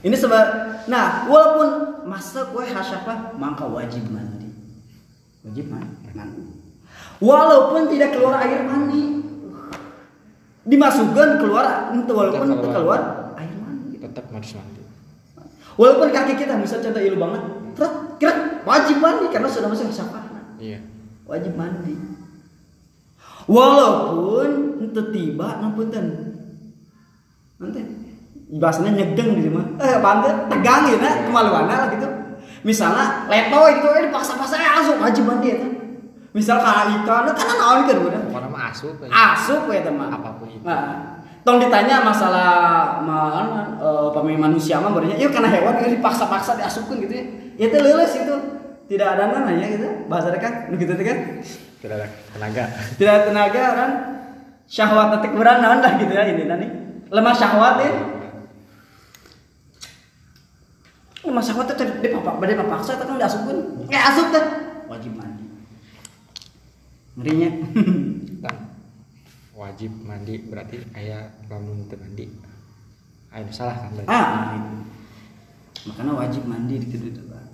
ini 0.00 0.16
sebab 0.16 0.44
nah 0.88 1.28
walaupun 1.28 1.68
masa 2.08 2.48
kue 2.48 2.64
hasyafah 2.64 3.36
maka 3.36 3.68
wajib 3.68 4.08
mandi. 4.08 4.48
Wajib 5.44 5.68
mandi 5.68 5.94
mandi. 6.16 6.44
Walaupun 7.20 7.92
tidak 7.92 8.16
keluar 8.16 8.40
air 8.40 8.64
mandi. 8.64 9.20
Dimasukkan 10.64 11.40
keluar 11.40 11.92
itu 11.96 12.12
walaupun 12.12 12.46
Tetap 12.48 12.60
itu 12.60 12.68
keluar. 12.72 13.00
keluar 13.00 13.00
air 13.36 13.54
mandi. 13.60 13.96
Tetap 14.00 14.24
harus 14.32 14.50
mandi. 14.56 14.82
Walaupun 15.76 16.08
kaki 16.12 16.32
kita 16.36 16.54
bisa 16.60 16.80
contoh 16.80 17.02
ilu 17.02 17.16
banget 17.20 17.42
kret 18.20 18.38
wajib 18.68 18.96
mandi 19.00 19.26
karena 19.32 19.48
sudah 19.48 19.68
masuk 19.72 19.88
hasyafah 19.88 20.22
iya. 20.60 20.80
Wajib 21.24 21.56
mandi 21.56 21.96
walaupun 23.50 24.78
itu 24.78 25.02
tiba 25.10 25.58
nampunten 25.58 26.06
nanti 27.58 27.80
bahasanya 28.50 29.02
nyegeng 29.02 29.38
di 29.38 29.42
rumah. 29.50 29.66
Eh 29.78 29.98
banget 29.98 30.36
tegang 30.50 30.86
gitu 30.86 31.02
nah 31.02 31.14
kemaluan 31.26 31.66
lah 31.66 31.90
gitu. 31.90 32.06
Misalnya 32.62 33.26
leto 33.26 33.60
gitu 33.74 33.88
eh 33.98 34.02
dipaksa-paksa 34.06 34.54
eh 34.58 34.70
asup 34.78 34.96
wajib 35.02 35.26
mandi 35.26 35.50
ya 35.50 35.58
misal 36.30 36.62
kalau 36.62 36.94
ikan 37.02 37.26
nah, 37.26 37.34
kan 37.34 37.46
naon 37.58 37.78
kan 37.90 37.96
udah 38.06 38.20
pokoknya 38.30 38.48
mah 38.54 38.62
asup 38.70 38.94
ya. 39.02 39.10
asup 39.10 39.66
ya 39.66 39.82
teman 39.82 40.14
Apa 40.14 40.38
pun 40.38 40.46
itu. 40.46 40.62
nah, 40.62 41.18
tong 41.42 41.58
ditanya 41.58 42.06
masalah 42.06 42.50
mana 43.02 43.74
uh, 43.82 44.14
pemain 44.14 44.46
manusia 44.46 44.78
mah 44.78 44.94
berarti 44.94 45.18
ya 45.18 45.26
karena 45.26 45.50
hewan 45.50 45.82
itu 45.82 45.98
dipaksa-paksa 45.98 46.54
diasupkan 46.54 47.02
gitu 47.02 47.14
ya. 47.18 47.24
Ya 47.58 47.64
itu 47.66 47.78
leles 47.82 48.14
itu. 48.14 48.36
Tidak 48.90 49.06
ada 49.06 49.30
namanya 49.30 49.66
gitu 49.70 49.86
bahasa 50.10 50.34
kan 50.34 50.70
gitu 50.74 50.90
kan 50.98 51.18
tidak 51.80 51.96
ada 51.96 52.08
tenaga. 52.36 52.64
Tidak 53.00 53.12
ada 53.12 53.22
tenaga 53.32 53.64
kan? 53.72 53.90
Syahwat 54.70 55.06
tetik 55.18 55.32
beran 55.34 55.64
naon 55.64 55.80
lah 55.82 55.98
gitu 55.98 56.12
ya 56.12 56.28
ini 56.30 56.44
nanti 56.46 56.68
lemah 57.10 57.34
syahwat 57.34 57.74
ya? 57.82 57.90
Lemah 61.26 61.42
syahwat 61.42 61.74
itu 61.74 61.84
dia 62.04 62.10
papak 62.14 62.36
badai 62.38 62.60
papaksa 62.60 63.00
itu 63.00 63.04
kan 63.08 63.16
diasupkan 63.16 63.56
ya 63.88 64.00
asup 64.12 64.28
teh. 64.30 64.44
Wajib 64.86 65.12
mandi. 65.16 65.46
Ngerinya. 67.16 67.50
Wajib 69.56 69.92
mandi 70.04 70.34
berarti 70.46 70.76
ayah 70.96 71.32
lamun 71.48 71.88
mandi. 71.88 72.28
Ayah 73.32 73.52
salah 73.52 73.76
kan 73.76 73.90
berarti? 73.96 74.08
Ah. 74.08 74.60
Makanya 75.88 76.12
wajib 76.12 76.44
mandi 76.44 76.76
di 76.76 76.86
kedua 76.92 77.08
itu 77.08 77.22
Pak. 77.24 77.44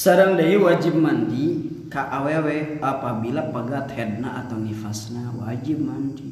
Sarang 0.00 0.32
deui 0.40 0.56
wajib 0.56 0.96
mandi 0.96 1.60
ka 1.92 2.08
awewe 2.08 2.80
apabila 2.80 3.52
pegat 3.52 3.92
headna 3.92 4.40
atau 4.40 4.56
nifasna 4.56 5.28
wajib 5.36 5.76
mandi. 5.84 6.24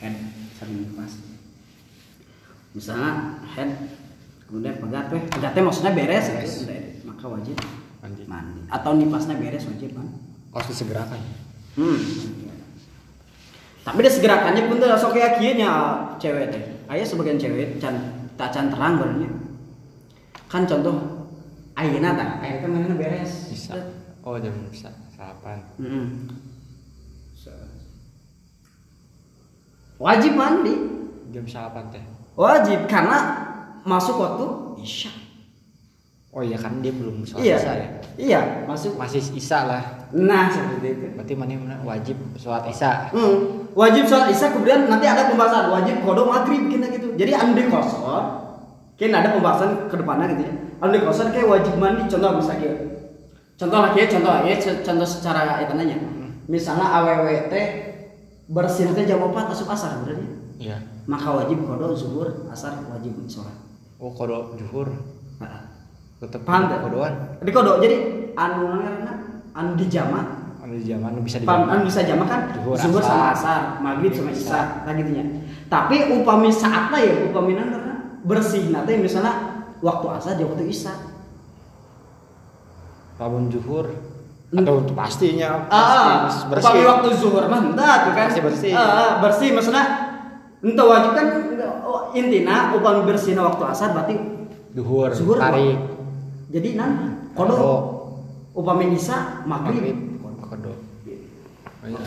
Head 0.00 0.16
sareng 0.56 0.88
nifas. 0.88 1.20
Misalnya 2.72 3.44
head 3.52 3.76
kemudian 4.48 4.80
pegat 4.80 5.12
weh, 5.12 5.20
pegatnya 5.28 5.68
maksudnya 5.68 5.92
beres, 5.92 6.32
Beres. 6.32 6.52
gitu. 6.64 6.72
maka 7.04 7.24
wajib 7.28 7.56
mandi 8.00 8.24
mandi 8.24 8.60
atau 8.72 8.96
nipasnya 8.96 9.36
beres 9.36 9.68
wajib 9.68 9.92
mandi. 9.92 10.16
harus 10.48 10.68
disegerakan 10.72 11.20
Hmm. 11.74 11.98
Tapi 13.84 13.98
dia 14.00 14.12
segerakannya 14.14 14.70
pun 14.70 14.80
tuh 14.80 14.94
sok 14.96 15.12
kayak 15.18 15.42
kieu 15.42 15.58
nya 15.60 15.98
cewek 16.16 16.54
teh. 16.54 16.62
Aya 16.88 17.04
sebagian 17.04 17.36
cewek 17.36 17.82
can 17.82 18.00
tak 18.40 18.48
can 18.54 18.72
terang 18.72 18.96
barunya. 18.96 19.28
Kan 20.48 20.64
contoh 20.64 21.13
ayeuna 21.74 22.14
tah, 22.14 22.28
teh 22.38 22.62
mana 22.64 22.94
beres. 22.94 23.50
bisa 23.50 23.74
oh 24.22 24.38
jam 24.38 24.54
sa- 24.70 24.94
salapan 25.10 25.58
Heeh. 25.76 26.06
Wajib 29.94 30.32
mandi. 30.34 30.74
jam 31.30 31.44
salapan 31.44 31.90
teh 31.90 32.04
Wajib 32.34 32.86
karena 32.86 33.18
masuk 33.82 34.18
waktu 34.18 34.46
isya. 34.82 35.10
Oh 36.34 36.42
iya 36.42 36.58
kan 36.58 36.82
dia 36.82 36.90
belum 36.90 37.22
sholat 37.22 37.42
iya 37.42 37.54
isya 37.54 37.72
ya. 37.74 37.88
iya 38.18 38.40
masuk 38.66 38.98
Masih 38.98 39.22
isya 39.34 39.70
lah. 39.70 39.82
nah 40.10 40.50
seperti 40.50 40.88
itu 40.90 41.06
Berarti 41.14 41.34
mana 41.38 41.78
wajib 41.82 42.18
sholat 42.34 42.66
isya. 42.66 43.14
Hmm, 43.14 43.70
wajib 43.70 44.06
sholat 44.06 44.30
isya 44.30 44.50
kemudian 44.50 44.86
nanti 44.86 45.06
ada 45.06 45.30
pembahasan 45.30 45.70
wajib 45.70 46.02
kodok 46.02 46.26
maghrib 46.26 46.66
gitu 46.66 46.86
gitu. 46.90 47.06
Jadi 47.14 47.32
anu 47.34 47.54
di 47.54 47.66
kan 48.94 49.10
ada 49.10 49.28
pembahasan 49.34 49.90
ke 49.90 49.94
depannya 49.98 50.34
gitu 50.34 50.42
ya. 50.46 50.54
Anu 50.82 50.90
di 50.94 51.00
kosor 51.02 51.32
kayak 51.34 51.48
wajib 51.50 51.74
mandi 51.78 52.06
contoh 52.06 52.30
misalnya 52.38 52.60
kayak. 52.62 52.78
Contoh 53.54 53.78
lagi 53.78 53.98
ya, 54.02 54.06
contoh 54.10 54.30
lagi 54.34 54.48
ya, 54.50 54.56
contoh 54.82 55.06
secara 55.06 55.62
itu 55.62 55.72
nanya. 55.78 55.96
Misalnya 56.50 56.86
aww 56.90 57.26
teh 57.48 57.66
bersih 58.50 58.90
teh 58.92 59.06
jam 59.06 59.22
4 59.22 59.52
asup 59.54 59.70
asar 59.70 60.02
berarti. 60.02 60.26
Iya. 60.58 60.76
Maka 61.06 61.28
wajib 61.42 61.62
kodok 61.64 61.94
zuhur 61.94 62.28
asar 62.50 62.74
wajib 62.90 63.14
sholat. 63.30 63.54
Oh 64.02 64.10
kodok 64.10 64.58
juhur. 64.58 64.90
Nah, 65.38 65.74
Tetep 66.22 66.42
Paham 66.46 66.70
kodoan. 66.70 67.12
Di 67.44 67.50
kodok 67.52 67.84
jadi 67.84 67.96
anu 68.32 68.80
anu 69.54 69.70
di 69.76 69.86
jamak 69.86 70.26
Anu 70.64 70.80
di 70.80 70.84
zaman 70.88 71.20
bisa 71.20 71.36
di 71.36 71.46
kan 71.46 71.84
bisa 71.84 72.00
jamak 72.08 72.26
kan 72.26 72.40
Zuhur, 72.56 72.76
zuhur 72.80 73.02
sama 73.04 73.36
asar. 73.36 73.60
maghrib 73.84 74.16
sama 74.16 74.32
isya, 74.32 74.88
nah 74.88 74.92
gitu 74.96 75.12
ya. 75.12 75.24
Tapi 75.68 76.08
upami 76.16 76.48
saatnya 76.48 76.98
ya 77.04 77.14
upami 77.28 77.52
karena 77.52 77.83
bersih 78.24 78.72
nanti 78.72 78.96
misalnya 78.96 79.34
waktu 79.78 80.06
asar 80.16 80.32
dia 80.34 80.48
waktu 80.48 80.66
isya. 80.66 80.94
Lamun 83.20 83.46
juhur 83.48 83.86
Hmm. 84.54 84.62
atau 84.62 84.86
pastinya 84.94 85.66
Ah, 85.66 86.30
pasti 86.30 86.46
ah, 86.46 86.62
upami 86.62 86.82
waktu 86.86 87.08
zuhur 87.18 87.42
mah 87.50 87.58
entah 87.74 88.06
tuh 88.06 88.12
kan. 88.14 88.26
Pasti 88.30 88.42
bersih. 88.44 88.70
Ah, 88.70 88.86
ah, 88.86 89.12
bersih 89.18 89.50
maksudnya 89.50 89.84
entah 90.62 90.86
wajib 90.86 91.10
kan 91.10 91.26
oh, 91.82 92.14
intina 92.14 92.70
upami 92.70 93.02
bersihnya 93.02 93.42
waktu 93.42 93.64
asar 93.66 93.90
berarti 93.90 94.14
Duhur, 94.74 95.10
zuhur 95.10 95.38
tarik, 95.38 95.78
jadi 96.50 96.68
nan 96.74 96.90
Kodok. 97.34 97.82
upami 98.54 98.94
isya 98.94 99.42
maghrib. 99.46 99.94
kodok. 100.38 100.78
Oh 101.82 101.86
iya. 101.90 101.98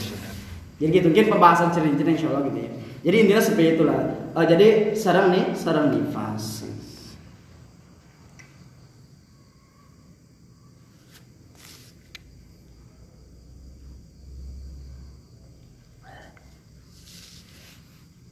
Jadi 0.77 0.91
gitu 0.93 1.07
mungkin 1.11 1.25
pembahasan 1.31 1.71
cerita 1.71 1.99
insya 2.05 2.27
Allah 2.31 2.47
gitu 2.47 2.59
ya. 2.63 2.71
Jadi 3.05 3.15
intinya 3.23 3.43
seperti 3.43 3.77
itulah. 3.77 3.99
Eh, 4.33 4.45
jadi 4.45 4.67
sarang 4.97 5.33
nih, 5.33 5.53
sarang 5.53 5.93
nifas. 5.93 6.65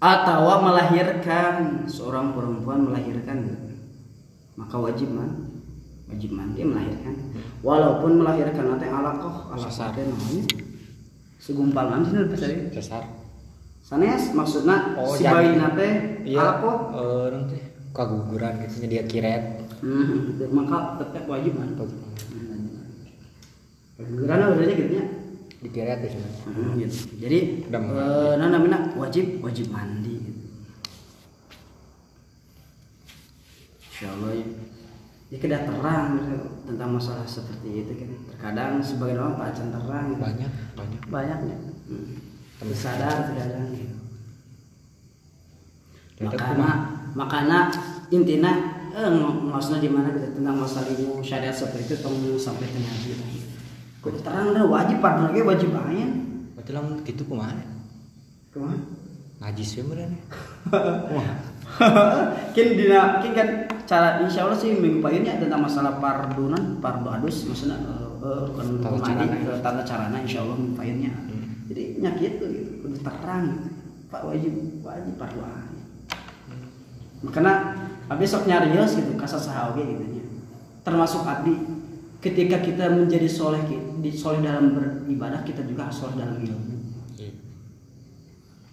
Atau 0.05 0.45
melahirkan 0.61 1.89
seorang 1.89 2.37
perempuan 2.37 2.85
melahirkan 2.85 3.57
maka 4.53 4.77
wajib 4.77 5.09
man 5.11 5.49
wajib 6.05 6.31
mandi 6.31 6.61
melahirkan 6.61 7.33
walaupun 7.65 8.21
melahirkan 8.21 8.77
nanti 8.77 8.85
alakoh 8.85 9.49
alakoh 9.49 10.05
namanya 10.05 10.45
segumpal 11.41 11.89
nanti. 11.89 12.69
Sesar. 12.71 13.24
Sanes 13.85 14.33
maksudnya 14.33 14.97
Oh, 14.97 15.13
si 15.13 15.21
bayi 15.23 15.53
nate 15.55 15.89
Iya. 16.25 16.41
alakoh 16.41 16.77
Eh, 16.91 17.25
nanti 17.29 17.57
kaguguran 17.93 18.57
gitu 18.65 18.89
dia 18.89 19.05
kiret. 19.05 19.43
hmm, 19.79 20.41
maka 20.57 20.97
tetap 20.97 21.29
wajib 21.29 21.53
man 21.53 21.77
Karena 23.95 24.51
udah 24.51 24.65
gitu 24.67 24.91
ya. 24.91 25.05
Dikiret 25.61 25.99
di 26.01 26.09
sana. 26.09 26.29
Hmm, 26.45 26.75
gitu. 26.75 26.97
Jadi 27.15 27.39
mandi. 27.71 27.93
eh, 27.95 28.33
nah 28.35 28.47
namanya 28.49 28.91
wajib 28.95 29.39
wajib 29.39 29.69
mandi 29.69 30.13
gitu. 30.19 30.41
Insya 33.85 34.07
Allah 34.11 34.31
ya. 34.35 34.47
Ya 35.25 35.37
kita 35.41 35.57
terang 35.63 36.21
gitu, 36.21 36.37
tentang 36.65 36.89
masalah 36.93 37.25
seperti 37.25 37.81
itu 37.81 37.91
kan. 37.97 38.09
Terkadang 38.29 38.71
sebagian 38.77 39.17
orang 39.19 39.35
tak 39.39 39.49
terang 39.71 40.05
gitu. 40.11 40.21
Banyak, 40.21 40.51
banyak. 40.75 41.01
Banyaknya. 41.07 41.57
Hmm. 41.87 42.13
Temen 42.55 42.75
Sadar 42.75 43.31
terkadang. 43.31 43.67
Tetap 46.15 46.31
Makanya 46.39 46.69
makanya 47.15 47.59
intinya 48.07 48.51
eh, 48.95 49.11
maksudnya 49.51 49.83
di 49.83 49.91
mana 49.91 50.15
gitu 50.15 50.39
tentang 50.39 50.55
masalah 50.55 50.87
ilmu 50.87 51.19
syariat 51.19 51.51
seperti 51.51 51.91
itu 51.91 51.95
tong 51.99 52.15
sampai 52.39 52.71
lah. 52.71 52.95
Kudu 53.99 54.21
terang 54.21 54.55
dah 54.55 54.63
wajib 54.63 55.03
pada 55.03 55.27
lagi 55.27 55.43
wajib 55.43 55.75
aja. 55.75 56.07
Berarti 56.55 56.71
lamun 56.71 57.03
gitu 57.03 57.27
kumaha? 57.27 57.57
Kumaha? 58.55 58.77
Ngaji 59.43 59.63
sih 59.65 59.83
beneran. 59.83 60.15
kin 62.55 62.67
dina 62.77 63.19
kin 63.19 63.35
kan 63.35 63.67
cara 63.83 64.21
insya 64.23 64.47
Allah 64.47 64.55
sih 64.55 64.71
minggu 64.77 65.03
paginya 65.03 65.35
tentang 65.35 65.65
masalah 65.65 65.99
pardunan 65.99 66.79
pardu 66.79 67.09
adus 67.11 67.49
maksudnya 67.51 67.77
Tata 68.25 68.81
hukum 68.81 69.01
mandi 69.03 69.83
carana. 69.85 70.17
insya 70.23 70.39
Allah 70.45 70.55
minggu 70.57 70.77
paginya 70.77 71.11
Hmm. 71.25 71.44
Jadi 71.65 71.83
nyakit 72.01 72.31
tuh 72.37 72.47
gitu 72.53 72.71
kudu 72.85 72.97
terang 73.01 73.43
gitu. 73.49 73.69
pak 74.13 74.21
wajib 74.21 74.53
wajib 74.85 75.13
pardu 75.17 75.39
aja 75.41 75.73
makanya 77.25 77.53
abdi 78.05 78.25
sok 78.29 78.45
nyarios 78.45 78.93
gitu 78.93 79.17
kasar 79.17 79.41
sahawe 79.41 79.81
gitu 79.81 80.03
nya 80.05 80.23
termasuk 80.85 81.25
abdi 81.25 81.57
ketika 82.21 82.61
kita 82.61 82.89
menjadi 82.93 83.25
soleh 83.25 83.61
di 84.01 84.11
soleh 84.13 84.45
dalam 84.45 84.77
beribadah 84.77 85.41
kita 85.41 85.65
juga 85.65 85.89
harus 85.89 85.97
soleh 86.05 86.17
dalam 86.17 86.37
ilmu 86.41 86.75
Iya. 87.15 87.31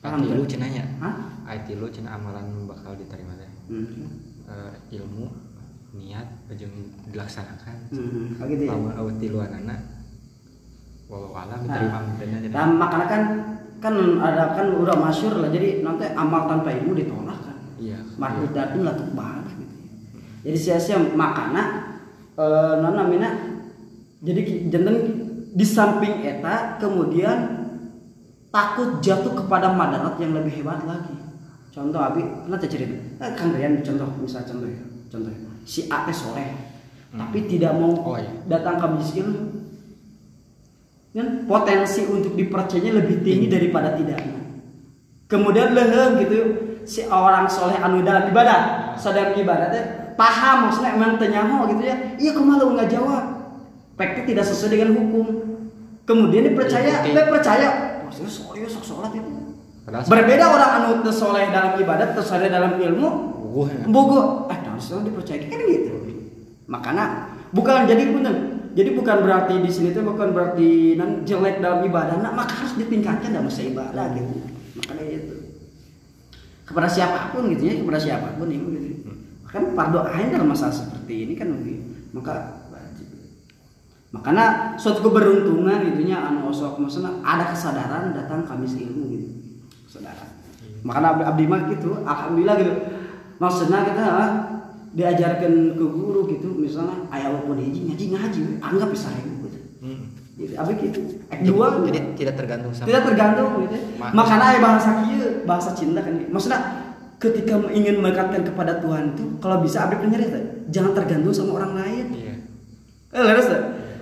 Paham 0.03 0.27
lu 0.27 0.43
cenanya. 0.43 0.83
Hah? 0.99 1.15
Ati 1.47 1.79
lu 1.79 1.87
cenah 1.87 2.19
amalan 2.19 2.67
bakal 2.67 2.99
diterima 2.99 3.39
teh. 3.39 3.51
Hmm. 3.71 4.19
Eh, 4.51 4.99
ilmu, 4.99 5.31
niat, 5.95 6.27
jeung 6.59 6.91
dilaksanakan. 7.15 7.77
Hmm. 7.95 8.35
Oh 8.43 8.47
gitu 8.51 8.67
ya? 8.67 8.75
Awet 8.75 9.17
tiluanana 9.23 9.79
walau 11.07 11.33
alam 11.33 11.63
Nah. 11.63 11.67
diterima 11.67 11.99
mudahnya 12.05 12.39
jadi. 12.43 12.53
Nah, 12.55 12.67
makanya 12.71 13.07
kan 13.09 13.23
kan 13.83 13.95
ada 14.23 14.55
kan 14.55 14.67
udah 14.79 14.95
masyur 14.95 15.43
lah 15.43 15.51
jadi 15.51 15.83
nanti 15.83 16.07
amal 16.15 16.47
tanpa 16.47 16.71
ilmu 16.71 16.95
ditolak 16.95 17.39
kan. 17.43 17.57
Iya. 17.79 17.99
Marhud 18.15 18.51
datun 18.55 18.87
lah 18.87 18.95
baik 18.95 19.47
gitu. 19.59 19.75
Jadi 20.47 20.59
sia-sia 20.59 20.99
makana 21.13 21.63
eh 22.33 22.75
non 22.79 22.95
namina 22.95 23.29
jadi 24.23 24.41
jantan 24.71 24.97
di 25.53 25.67
samping 25.67 26.23
eta 26.23 26.79
kemudian 26.79 27.61
takut 28.49 29.03
jatuh 29.03 29.35
kepada 29.35 29.73
madarat 29.73 30.15
yang 30.17 30.33
lebih 30.33 30.63
hebat 30.63 30.85
lagi. 30.85 31.13
Contoh 31.73 31.99
abi, 31.99 32.21
pernah 32.21 32.61
cerita. 32.61 32.97
Eh, 33.19 33.33
Kang 33.33 33.57
Rian 33.57 33.81
contoh 33.81 34.05
misalnya 34.21 34.45
contoh 34.49 34.69
ya. 34.69 34.85
Contoh 35.09 35.31
ya. 35.33 35.41
Si 35.65 35.89
A 35.89 36.05
teh 36.05 36.13
soleh, 36.13 36.53
tapi 37.11 37.49
tidak 37.49 37.73
mau 37.77 37.97
Oh, 37.97 38.19
iya. 38.21 38.29
datang 38.45 38.77
ke 38.77 38.87
majelis 38.93 39.13
ilmu 39.25 39.41
dan 41.13 41.45
potensi 41.45 42.05
untuk 42.09 42.33
dipercayanya 42.35 43.05
lebih 43.05 43.21
tinggi 43.21 43.47
daripada 43.49 43.93
tidaknya. 43.97 44.41
Kemudian 45.29 45.73
leheng 45.73 46.21
gitu 46.21 46.37
si 46.85 47.05
orang 47.09 47.49
soleh 47.49 47.77
anu 47.81 48.05
dalam 48.05 48.29
ibadah, 48.29 48.93
sedang 49.01 49.33
ibadah 49.37 49.73
teh 49.73 49.85
paham 50.17 50.69
maksudnya 50.69 50.93
emang 50.97 51.17
tenyaho 51.17 51.69
gitu 51.73 51.83
ya. 51.85 51.97
Iya 52.21 52.31
kumaha 52.37 52.65
lu 52.65 52.77
nggak 52.77 52.91
jawab. 52.93 53.25
Pekti 53.97 54.33
tidak 54.33 54.45
sesuai 54.49 54.73
dengan 54.73 54.91
hukum. 54.97 55.27
Kemudian 56.03 56.51
dipercaya, 56.51 57.07
Diikuti. 57.07 57.15
dia 57.15 57.25
percaya, 57.31 57.69
maksudnya 58.03 58.33
soleh 58.33 58.67
sok 58.67 58.83
sholat 58.83 59.13
itu. 59.15 59.31
Berbeda 59.87 60.45
orang 60.51 60.71
anu 60.83 60.89
teu 61.07 61.15
soleh 61.15 61.47
dalam 61.55 61.79
ibadah, 61.79 62.11
teu 62.11 62.25
soleh 62.27 62.51
dalam 62.51 62.75
ilmu, 62.75 63.09
Buguh 63.53 63.69
ya. 63.69 63.85
bogo 63.85 64.49
ah 64.49 64.59
harusnya 64.83 65.05
dipercaya 65.05 65.45
kan 65.45 65.61
gitu 65.69 65.93
makanya 66.65 67.05
bukan 67.53 67.85
jadi 67.85 68.09
punten 68.09 68.52
jadi 68.73 68.91
bukan 68.97 69.17
berarti 69.21 69.55
di 69.61 69.69
sini 69.69 69.93
tuh 69.93 70.01
bukan 70.01 70.33
berarti 70.33 70.97
nan 70.97 71.29
jelek 71.29 71.61
dalam 71.61 71.85
ibadah. 71.85 72.17
Nah, 72.25 72.33
maka 72.33 72.65
harus 72.65 72.73
ditingkatkan 72.81 73.37
dalam 73.37 73.53
masa 73.53 73.63
ibadah 73.69 74.17
gitu. 74.17 74.35
Makanya 74.81 75.05
itu 75.13 75.37
kepada 76.65 76.89
siapa 76.89 77.37
pun 77.37 77.53
gitu 77.53 77.63
ya 77.69 77.75
kepada 77.85 78.01
siapa 78.01 78.29
pun 78.41 78.49
itu 78.49 78.67
gitu. 78.73 79.13
Kan 79.45 79.77
pardo 79.77 80.09
ain 80.09 80.33
dalam 80.33 80.49
masalah 80.49 80.73
seperti 80.73 81.29
ini 81.29 81.37
kan 81.37 81.53
gitu. 81.53 81.85
maka 82.13 82.61
makanya 84.13 84.77
suatu 84.77 85.01
keberuntungan 85.01 85.81
gitunya 85.89 86.21
anu 86.21 86.53
osok 86.53 86.77
maksudnya 86.77 87.25
ada 87.25 87.49
kesadaran 87.53 88.13
datang 88.17 88.49
kamis 88.49 88.77
ilmu 88.81 89.05
gitu. 89.13 89.29
Kesadaran. 89.89 90.33
Makanya 90.81 91.09
abdi, 91.13 91.25
abdi 91.29 91.45
mah 91.45 91.61
gitu 91.69 91.91
alhamdulillah 92.09 92.57
gitu. 92.57 92.73
Maksudnya 93.37 93.79
kita 93.85 94.03
ah, 94.09 94.31
diajarkan 94.93 95.53
ke 95.73 95.85
guru 95.87 96.29
gitu 96.29 96.49
misalnya 96.53 97.09
ayah 97.11 97.33
walaupun 97.33 97.57
hiji 97.57 97.89
ngaji 97.89 98.05
ngaji 98.11 98.41
anggap 98.61 98.89
bisa 98.89 99.09
ribu 99.13 99.47
gitu 99.47 99.59
Hmm. 99.83 100.15
Gitu, 100.33 100.55
abdi 100.55 100.73
gitu 100.81 101.01
dua 101.45 101.83
Jadi 101.83 102.01
tidak 102.15 102.35
tergantung 102.37 102.71
sama 102.71 102.87
tidak 102.87 103.03
tergantung 103.05 103.49
gitu 103.61 103.77
Ma- 103.97 104.15
makanya 104.15 104.45
ayah 104.49 104.61
bahasa 104.63 104.91
kieu 105.03 105.29
bahasa 105.43 105.71
cinta 105.73 106.01
kan 106.01 106.15
gitu. 106.15 106.31
maksudnya 106.31 106.61
ketika 107.17 107.55
ingin 107.69 107.99
mendekatkan 107.99 108.43
kepada 108.43 108.79
Tuhan 108.79 109.13
itu 109.13 109.25
kalau 109.39 109.59
bisa 109.59 109.85
abdi 109.85 109.99
penyerita 109.99 110.39
jangan 110.69 110.93
tergantung 110.93 111.31
sama 111.31 111.59
orang 111.59 111.73
lain 111.75 112.07
Iya. 112.13 112.35
Eh, 113.11 113.23
leres. 113.23 113.49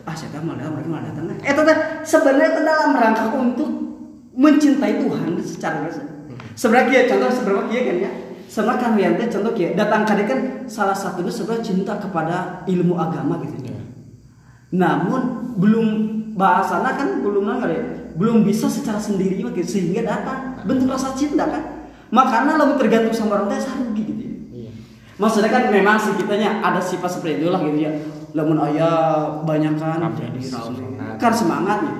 Ah, 0.00 0.12
saya 0.12 0.30
tahu 0.30 0.44
malah 0.44 0.70
mereka 0.70 0.88
malah 0.88 1.04
datang. 1.06 1.28
Eh, 1.34 1.48
itu 1.48 1.60
teh 1.60 1.76
sebenarnya 2.04 2.46
itu 2.48 2.60
dalam 2.62 2.90
rangka 2.92 3.24
untuk 3.32 3.68
mencintai 4.32 4.94
Tuhan 4.98 5.30
secara 5.40 5.82
biasa. 5.82 6.00
Sebenarnya 6.54 6.86
kieu, 6.88 7.02
contoh 7.06 7.30
sebenarnya 7.30 7.64
kieu 7.68 7.82
kan 7.84 7.96
ya. 7.98 8.10
Sama 8.50 8.74
kan 8.82 8.98
teh 8.98 9.30
contoh 9.30 9.54
ya 9.54 9.78
datang 9.78 10.02
kade 10.02 10.26
kan 10.26 10.66
salah 10.66 10.96
satunya 10.96 11.30
sebenarnya 11.30 11.62
cinta 11.62 11.94
kepada 12.02 12.66
ilmu 12.66 12.98
agama 12.98 13.38
gitu. 13.46 13.70
Ya. 13.70 13.78
namun 14.74 15.54
belum 15.54 15.86
bahasana 16.34 16.98
kan 16.98 17.22
belum 17.22 17.46
nanggar 17.46 17.70
ya 17.70 18.00
belum 18.18 18.42
bisa 18.42 18.66
secara 18.66 18.98
sendiri 18.98 19.38
gitu, 19.38 19.48
sehingga 19.62 20.02
datang. 20.02 20.66
Bentuk 20.66 20.90
rasa 20.90 21.14
cinta 21.14 21.46
kan. 21.46 21.88
Makanya 22.10 22.58
lo 22.58 22.74
tergantung 22.74 23.14
sama 23.14 23.38
orang 23.38 23.54
teh 23.54 23.62
rugi 23.62 24.02
gitu 24.02 24.22
ya. 24.26 24.34
Iya. 24.66 24.70
maksudnya 25.14 25.50
kan 25.52 25.70
memang 25.70 25.96
sih 26.02 26.18
kitanya 26.18 26.58
ada 26.58 26.82
sifat 26.82 27.06
seperti 27.06 27.46
itu 27.46 27.54
lah 27.54 27.62
gitu 27.62 27.78
ya. 27.86 27.92
Lamun 28.34 28.58
ayah 28.66 29.40
banyak 29.46 29.78
kan 29.78 30.02
kan 31.22 31.32
semangat 31.32 31.78
ya. 31.86 31.94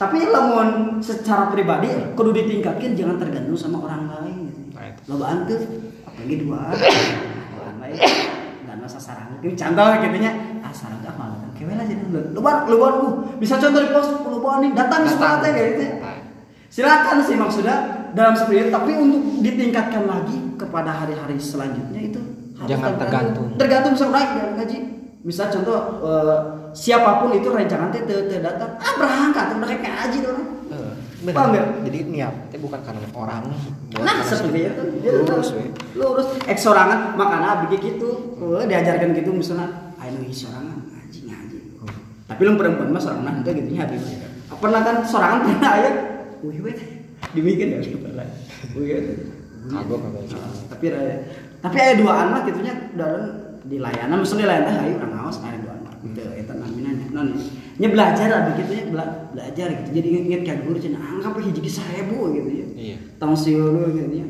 Tapi 0.00 0.32
lamun 0.32 0.96
secara 1.04 1.52
pribadi 1.52 1.92
kudu 2.16 2.32
ditingkatkan 2.32 2.96
jangan 2.96 3.20
tergantung 3.20 3.58
sama 3.60 3.84
orang 3.84 4.08
lain 4.08 4.29
lobaan 5.10 5.44
tuh 5.44 5.58
apalagi 6.06 6.36
dua. 6.40 6.60
Orang 7.58 7.76
lain 7.82 7.98
dan 8.64 8.76
masa 8.78 8.98
sarang. 9.02 9.36
Ini 9.42 9.58
contoh 9.58 9.86
gitu 9.98 10.16
nya 10.22 10.32
ah 10.62 10.70
sarang 10.70 11.02
ah 11.02 11.14
malah 11.18 11.36
kan 11.42 11.50
kewe 11.58 11.74
lah 11.74 11.84
jadi 11.84 12.02
lobaan 12.32 12.58
lobaan 12.70 12.94
uh. 13.02 13.14
Bisa 13.42 13.58
contoh 13.58 13.82
di 13.82 13.90
pos 13.90 14.08
lobaan 14.22 14.58
nih. 14.62 14.70
Datang 14.78 15.02
semua 15.04 15.42
teh 15.42 15.50
kayak 15.50 15.68
gitu. 15.74 15.84
Silakan 16.70 17.18
sih 17.26 17.34
maksudnya 17.34 17.76
dalam 18.14 18.38
seperti 18.38 18.66
itu. 18.66 18.70
Tapi 18.70 18.90
untuk 18.94 19.22
ditingkatkan 19.42 20.06
lagi 20.06 20.38
kepada 20.54 20.90
hari-hari 20.94 21.34
selanjutnya 21.34 21.98
itu 21.98 22.20
Jangan 22.68 22.94
tergantung. 23.00 23.56
tergantung. 23.58 23.94
Sama 23.98 24.20
orang 24.20 24.36
yang 24.38 24.54
gaji. 24.54 24.78
Misal 25.20 25.52
contoh 25.52 26.00
eh, 26.06 26.36
siapa 26.72 27.20
pun 27.20 27.34
itu 27.34 27.50
rancangan 27.50 27.90
teh 27.90 28.06
teu- 28.06 28.24
datang 28.40 28.78
ah 28.78 28.92
berangkat 28.96 29.58
udah 29.58 29.68
kayak 29.68 29.94
ngaji 30.00 30.18
orang 30.24 30.46
Eh, 31.20 31.34
Paham 31.36 31.52
nggak? 31.52 31.66
Jadi 31.84 31.98
niat 32.08 32.34
itu 32.48 32.56
bukan 32.64 32.80
karena 32.80 33.04
orang. 33.12 33.44
nah 34.00 34.24
seperti 34.24 34.72
itu. 34.72 34.82
Lurus, 35.04 35.52
we. 35.52 35.68
lurus. 36.00 36.28
Ek 36.48 36.56
sorangan 36.56 37.12
makanya 37.12 37.60
abdi 37.60 37.76
gitu. 37.76 38.40
Oh, 38.40 38.64
diajarkan 38.64 39.12
gitu 39.12 39.30
misalnya 39.36 39.90
ayo 40.00 40.16
nuhi 40.16 40.32
sorangan 40.32 40.80
ngaji 40.80 41.18
ngaji. 41.28 41.58
Hmm. 41.76 41.92
tapi 42.24 42.40
lu 42.48 42.56
perempuan 42.56 42.88
mah 42.88 43.02
sorangan 43.04 43.44
itu 43.44 43.50
gitu 43.52 43.68
habis 43.76 44.00
pernah 44.60 44.80
kan 44.84 44.96
sorangan 45.04 45.38
pernah 45.44 45.70
aya 45.76 45.90
wih 46.40 46.58
wih 46.64 46.76
dibikin 47.36 47.76
ya 47.76 47.80
kepala 47.84 48.24
wih 48.76 49.28
Kagok, 49.60 50.00
kagok. 50.00 50.24
Ah, 50.40 50.52
tapi 50.72 50.84
raya 50.88 51.16
tapi 51.60 51.76
ada 51.76 51.94
dua 52.00 52.12
anak 52.16 52.48
gitunya 52.48 52.74
dalam 52.96 53.24
di 53.60 53.76
layanan 53.76 54.24
misalnya 54.24 54.56
layanan 54.56 54.72
ayo 54.88 54.92
orang 55.04 55.12
ngawas 55.20 55.36
ada 55.44 55.58
dua 55.60 55.74
anak 56.00 56.32
itu 56.34 56.52
namanya 56.52 56.90
non 57.12 57.28
nya 57.76 57.88
belajar 57.88 58.26
lah 58.26 58.40
begitu 58.48 58.70
ya 58.72 58.84
bela, 58.88 59.04
belajar 59.30 59.66
gitu. 59.72 59.88
Jadi 59.94 60.08
inget 60.24 60.42
kan 60.42 60.56
guru 60.64 60.76
cina 60.76 60.98
anggap 60.98 61.36
hiji 61.36 61.60
seribu 61.64 62.28
gitu 62.30 62.50
ya. 62.50 62.66
Iya. 62.74 62.96
tahun 63.16 63.36
siul 63.36 63.76
gitu 63.90 64.12
ya. 64.14 64.26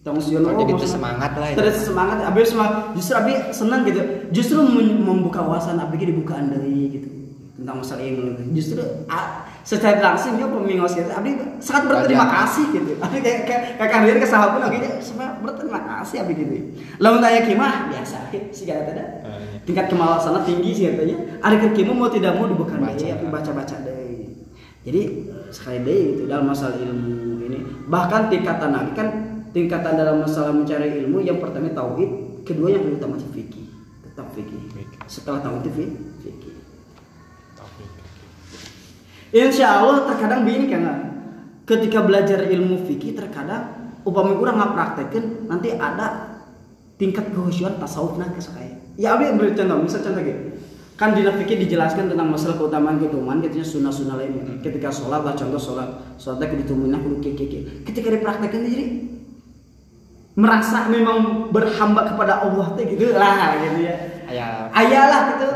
Tahun 0.00 0.16
siul 0.16 0.40
Oh, 0.40 0.54
jadi 0.54 0.70
maksudnya- 0.70 0.78
tersemangat 0.78 1.32
lah 1.34 1.48
ya. 1.50 1.56
terus 1.56 1.76
semangat 1.82 2.18
abi 2.22 2.38
semua 2.40 2.66
justru 2.92 3.14
abi 3.14 3.32
senang 3.50 3.80
gitu. 3.82 4.00
Justru 4.30 4.58
mem- 4.62 5.02
membuka 5.02 5.40
wawasan 5.40 5.76
abi 5.76 5.96
di 5.98 6.14
bukaan 6.14 6.48
dari 6.48 6.76
gitu. 6.90 7.08
Tentang 7.56 7.80
masalah 7.80 8.04
ilmu 8.04 8.52
justru 8.52 8.80
a- 9.08 9.48
secara 9.60 9.98
langsung 9.98 10.36
dia 10.36 10.46
pemingos 10.46 10.94
gitu. 10.94 11.10
Abi 11.10 11.34
sangat 11.58 11.84
berterima 11.90 12.22
kasih 12.30 12.64
gitu. 12.70 12.92
Abi 12.96 13.18
kayak 13.18 13.40
kayak 13.44 13.62
kayak 13.76 13.90
kalian 13.90 14.16
ke 14.16 14.26
sahabat 14.26 14.60
abi 14.62 14.78
semua 15.00 15.36
berterima 15.36 15.80
kasih 15.82 16.22
abi 16.22 16.32
gitu. 16.32 16.54
Lamun 16.96 17.18
tanya 17.18 17.42
kimah 17.42 17.90
biasa 17.90 18.30
sih 18.30 18.64
kata 18.64 18.82
tadi 18.86 19.02
iya. 19.02 19.55
Tingkat 19.66 19.90
kemalasannya 19.90 20.46
tinggi 20.46 20.70
sih 20.72 20.84
katanya. 20.94 21.42
Ada 21.42 21.56
kerkimu 21.66 21.92
mau 21.92 22.08
tidak 22.08 22.38
mau 22.38 22.46
dibuka 22.46 22.78
Baca. 22.78 22.94
deh 22.94 23.10
tapi 23.10 23.26
baca 23.26 23.50
baca 23.50 23.76
deh. 23.82 24.30
Jadi 24.86 25.00
sekali 25.50 25.78
deh 25.82 26.00
itu 26.14 26.22
dalam 26.30 26.46
masalah 26.46 26.78
ilmu 26.78 27.42
ini. 27.44 27.58
Bahkan 27.90 28.30
tingkatan 28.30 28.70
lagi 28.70 28.92
kan 28.94 29.08
tingkatan 29.50 29.92
dalam 29.98 30.22
masalah 30.22 30.54
mencari 30.54 31.02
ilmu 31.02 31.18
yang 31.20 31.42
pertama 31.42 31.66
tauhid 31.74 32.42
kedua 32.46 32.70
yang 32.70 32.86
lebih 32.86 33.02
utama 33.02 33.18
fikih. 33.18 33.66
Tetap 34.06 34.30
fikih. 34.32 34.62
Setelah 35.10 35.42
tauhid 35.42 35.66
itu 35.66 35.70
fi- 35.74 35.96
fikih. 36.22 36.54
Insya 39.34 39.82
Allah 39.82 40.06
terkadang 40.06 40.46
begini 40.46 40.70
kan 40.70 40.82
ketika 41.66 41.98
belajar 42.06 42.46
ilmu 42.46 42.86
fikih 42.86 43.18
terkadang 43.18 43.90
upami 44.06 44.38
kurang 44.38 44.62
nggak 44.62 44.72
praktekin 44.72 45.50
nanti 45.50 45.74
ada 45.74 46.35
tingkat 46.96 47.32
kehusuan 47.32 47.76
tasawuf 47.76 48.16
nah 48.16 48.28
sekaya. 48.36 48.76
Ya 48.96 49.16
abi 49.16 49.28
beri 49.36 49.52
contoh, 49.52 49.84
misal 49.84 50.00
contoh 50.00 50.24
gitu. 50.24 50.42
Kan 50.96 51.12
di 51.12 51.20
fikih 51.20 51.60
dijelaskan 51.68 52.08
tentang 52.08 52.32
masalah 52.32 52.56
keutamaan 52.56 52.96
keutamaan 52.96 53.44
gitu 53.44 53.60
sunnah 53.60 53.92
sunnah 53.92 54.16
lain. 54.16 54.64
Ketika 54.64 54.88
sholat 54.88 55.28
lah 55.28 55.36
contoh 55.36 55.60
sholat 55.60 56.16
sholatnya 56.16 56.56
kudu 56.56 56.64
tuminah 56.72 56.96
kudu 56.96 57.20
keke. 57.20 57.84
Ketika 57.84 58.08
dipraktekin 58.16 58.64
jadi 58.64 58.84
merasa 60.40 60.88
memang 60.88 61.52
berhamba 61.52 62.08
kepada 62.08 62.48
Allah 62.48 62.72
teh 62.80 62.88
gitu 62.88 63.12
lah 63.12 63.60
gitu 63.60 63.84
ya. 63.84 64.15
Ayah. 64.26 64.66
Ayalah 64.74 65.20
gitu. 65.34 65.46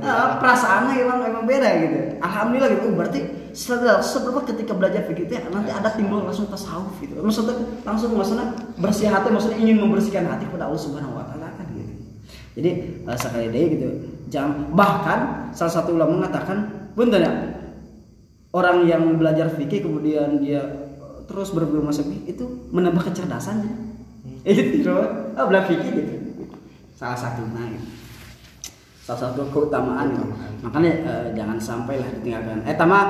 Beda. 0.00 0.40
perasaannya 0.40 0.92
emang 0.96 1.18
emang 1.28 1.44
beda 1.44 1.68
gitu. 1.84 1.98
Alhamdulillah 2.24 2.70
gitu. 2.72 2.82
Oh, 2.88 2.94
berarti 2.96 3.20
setelah 3.52 4.00
seberapa 4.00 4.40
ketika 4.48 4.72
belajar 4.72 5.04
fikih 5.04 5.28
itu 5.28 5.34
nanti 5.52 5.70
ada 5.70 5.92
timbul 5.92 6.24
langsung 6.24 6.48
tasawuf 6.48 6.96
gitu. 7.04 7.20
Maksudnya 7.20 7.54
langsung 7.84 8.16
maksudnya 8.16 8.56
bersih 8.80 9.12
hati 9.12 9.28
maksudnya 9.28 9.60
ingin 9.60 9.76
membersihkan 9.84 10.24
hati 10.24 10.48
kepada 10.48 10.72
Allah 10.72 10.80
Subhanahu 10.80 11.20
wa 11.20 11.24
taala 11.28 11.52
kan 11.52 11.68
gitu. 11.76 11.92
Jadi 12.56 12.70
eh, 13.04 13.18
sekali 13.20 13.46
deh 13.52 13.64
gitu. 13.76 13.88
Jangan 14.32 14.72
bahkan 14.72 15.18
salah 15.52 15.74
satu 15.76 15.92
ulama 15.94 16.24
mengatakan, 16.24 16.88
"Punten 16.96 17.20
ya, 17.20 17.32
orang 18.56 18.88
yang 18.88 19.04
belajar 19.20 19.52
fikih 19.52 19.84
kemudian 19.84 20.40
dia 20.40 20.64
terus 21.28 21.52
berburu 21.52 21.84
masuk 21.84 22.08
fikih 22.08 22.40
itu 22.40 22.44
menambah 22.72 23.04
kecerdasannya." 23.04 23.92
Itu 24.44 24.92
oh, 25.36 25.46
belajar 25.48 25.68
fikih 25.72 25.92
gitu. 25.92 26.14
Salah 26.96 27.16
satunya 27.16 27.76
gitu 27.76 28.03
salah 29.04 29.20
satu 29.30 29.44
keutamaan 29.52 30.16
gitu. 30.16 30.24
Keutamaan. 30.24 30.60
makanya 30.64 30.92
eh, 31.04 31.26
jangan 31.36 31.58
sampai 31.60 32.00
lah 32.00 32.08
ditinggalkan 32.18 32.64
eh 32.64 32.74
tama 32.74 33.00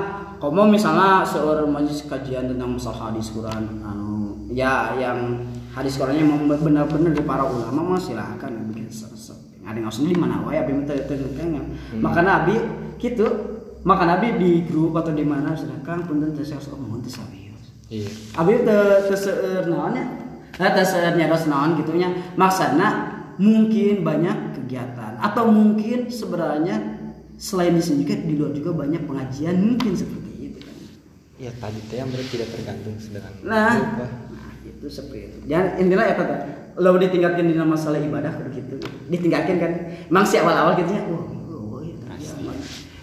komo 0.42 0.66
misalnya 0.66 1.22
seorang 1.22 1.70
majelis 1.70 2.04
kajian 2.10 2.50
tentang 2.50 2.74
masalah 2.74 3.10
hadis 3.10 3.30
Quran 3.30 3.80
anu 3.86 4.44
ya 4.50 4.98
yang 4.98 5.46
hadis 5.72 5.96
Qurannya 5.98 6.26
memang 6.26 6.50
benar-benar 6.50 7.14
dari 7.14 7.26
para 7.26 7.46
ulama 7.46 7.94
mah 7.94 8.00
silakan 8.02 8.70
bikin 8.70 8.90
ada 9.64 9.80
yang 9.80 9.88
harus 9.88 10.04
di 10.04 10.12
mana 10.18 10.44
wae 10.44 10.60
abi 10.60 10.76
minta 10.76 10.92
kan 10.92 11.48
maka 11.98 12.20
nabi 12.20 12.54
gitu 13.00 13.26
maka 13.86 14.04
nabi 14.04 14.36
di 14.36 14.50
grup 14.68 14.92
atau 14.98 15.16
di 15.16 15.24
mana 15.24 15.56
sedangkan 15.56 16.04
punten 16.04 16.36
teh 16.36 16.44
saya 16.44 16.60
omong 16.74 17.00
teh 17.00 17.08
serius 17.08 17.44
Iya. 17.92 18.08
Abi 18.40 18.64
teu 18.64 18.80
teu 19.06 19.16
seueur 19.16 19.64
naonnya. 19.68 20.04
Nah, 20.56 20.70
teu 20.72 20.84
seueur 20.86 21.14
nyaros 21.14 21.44
naon 21.46 21.76
gitunya. 21.78 22.08
Maksudna 22.34 23.13
mungkin 23.38 24.06
banyak 24.06 24.36
kegiatan 24.60 25.18
atau 25.18 25.44
mungkin 25.50 26.08
sebenarnya 26.10 26.76
selain 27.34 27.74
di 27.74 27.82
sini 27.82 28.06
juga 28.06 28.14
di 28.22 28.34
luar 28.38 28.52
juga 28.54 28.70
banyak 28.72 29.02
pengajian 29.10 29.56
mungkin 29.58 29.92
seperti 29.94 30.30
itu 30.38 30.58
kan. 30.62 30.76
Ya 31.38 31.50
tadi 31.58 31.80
teh 31.90 31.96
yang 31.98 32.08
berarti 32.10 32.30
tidak 32.30 32.48
tergantung 32.54 32.94
dengan 32.94 33.32
Nah, 33.42 33.74
apa. 33.74 34.06
nah, 34.30 34.50
itu 34.62 34.86
seperti 34.86 35.18
itu. 35.26 35.36
Jangan 35.50 35.66
intinya 35.82 36.04
ya 36.06 36.14
tata. 36.14 36.36
Lo 36.78 36.98
ditingkatkan 36.98 37.44
di 37.46 37.54
masalah 37.58 37.98
ibadah 38.02 38.32
begitu. 38.50 38.78
Ditingkatkan 39.10 39.56
kan. 39.58 39.72
Emang 40.10 40.26
si 40.26 40.38
awal-awal 40.38 40.78
gitu 40.78 40.90
ya. 40.94 41.02
Wah, 41.06 41.22
wah, 41.22 41.62
wah, 41.78 41.82
itu 41.82 42.06
dia. 42.18 42.34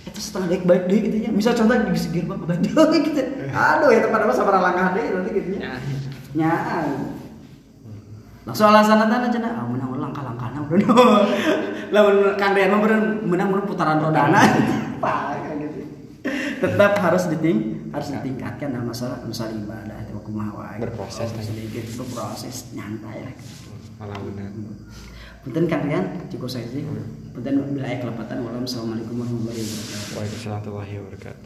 Itu 0.07 0.19
setengah 0.19 0.47
baik 0.51 0.63
baik 0.67 0.83
deh 0.91 0.99
gitu 1.07 1.17
ya. 1.27 1.29
Misal 1.31 1.55
contoh 1.55 1.75
di 1.75 1.99
segir 1.99 2.23
bang 2.27 2.39
baik 2.43 2.59
deh 2.67 2.99
gitu. 3.07 3.21
Aduh, 3.51 3.91
itu 3.95 4.07
pada 4.11 4.25
masa 4.27 4.43
para 4.47 4.59
langkah 4.59 4.95
deh 4.95 5.05
nanti 5.11 5.29
gitu 5.35 5.49
ya. 5.55 5.59
Ya. 5.59 5.71
Nya. 6.31 6.53
Langsung 8.41 8.73
alasan 8.73 9.05
tanda 9.05 9.21
aja 9.21 9.39
ah 9.43 9.69
menang 9.69 9.90
Lamun 11.91 12.15
Kang 12.39 12.55
Rian 12.55 12.71
mah 12.71 12.79
bener 12.79 12.99
menang 13.27 13.47
menang 13.51 13.65
putaran 13.67 13.99
rodana. 13.99 14.39
Pak 15.03 15.17
kayak 15.43 15.55
gitu. 15.67 15.79
Tetap 16.61 16.93
harus 17.01 17.27
diting 17.27 17.89
harus 17.91 18.07
ditingkatkan 18.15 18.71
dalam 18.71 18.87
masalah 18.87 19.19
masalah 19.27 19.51
ibadah 19.51 19.97
itu 20.07 20.15
kumaha. 20.23 20.79
Berproses 20.79 21.27
Oh, 21.27 21.43
sedikit 21.43 21.83
berproses 21.99 22.71
nyantai 22.71 23.27
lah. 23.27 23.35
Malah 23.99 24.17
benar. 24.23 24.49
Punten 25.41 25.65
Kang 25.65 25.83
Rian 25.89 26.05
cukup 26.29 26.47
saya 26.47 26.69
sih. 26.69 26.85
Punten 27.33 27.53
bila 27.75 27.89
aya 27.89 27.97
kelepatan. 27.99 28.45
Wassalamualaikum 28.45 29.15
warahmatullahi 29.19 29.57
wabarakatuh. 29.57 30.13
Waalaikumsalam 30.15 30.53
warahmatullahi 30.53 30.93
wabarakatuh. 31.01 31.39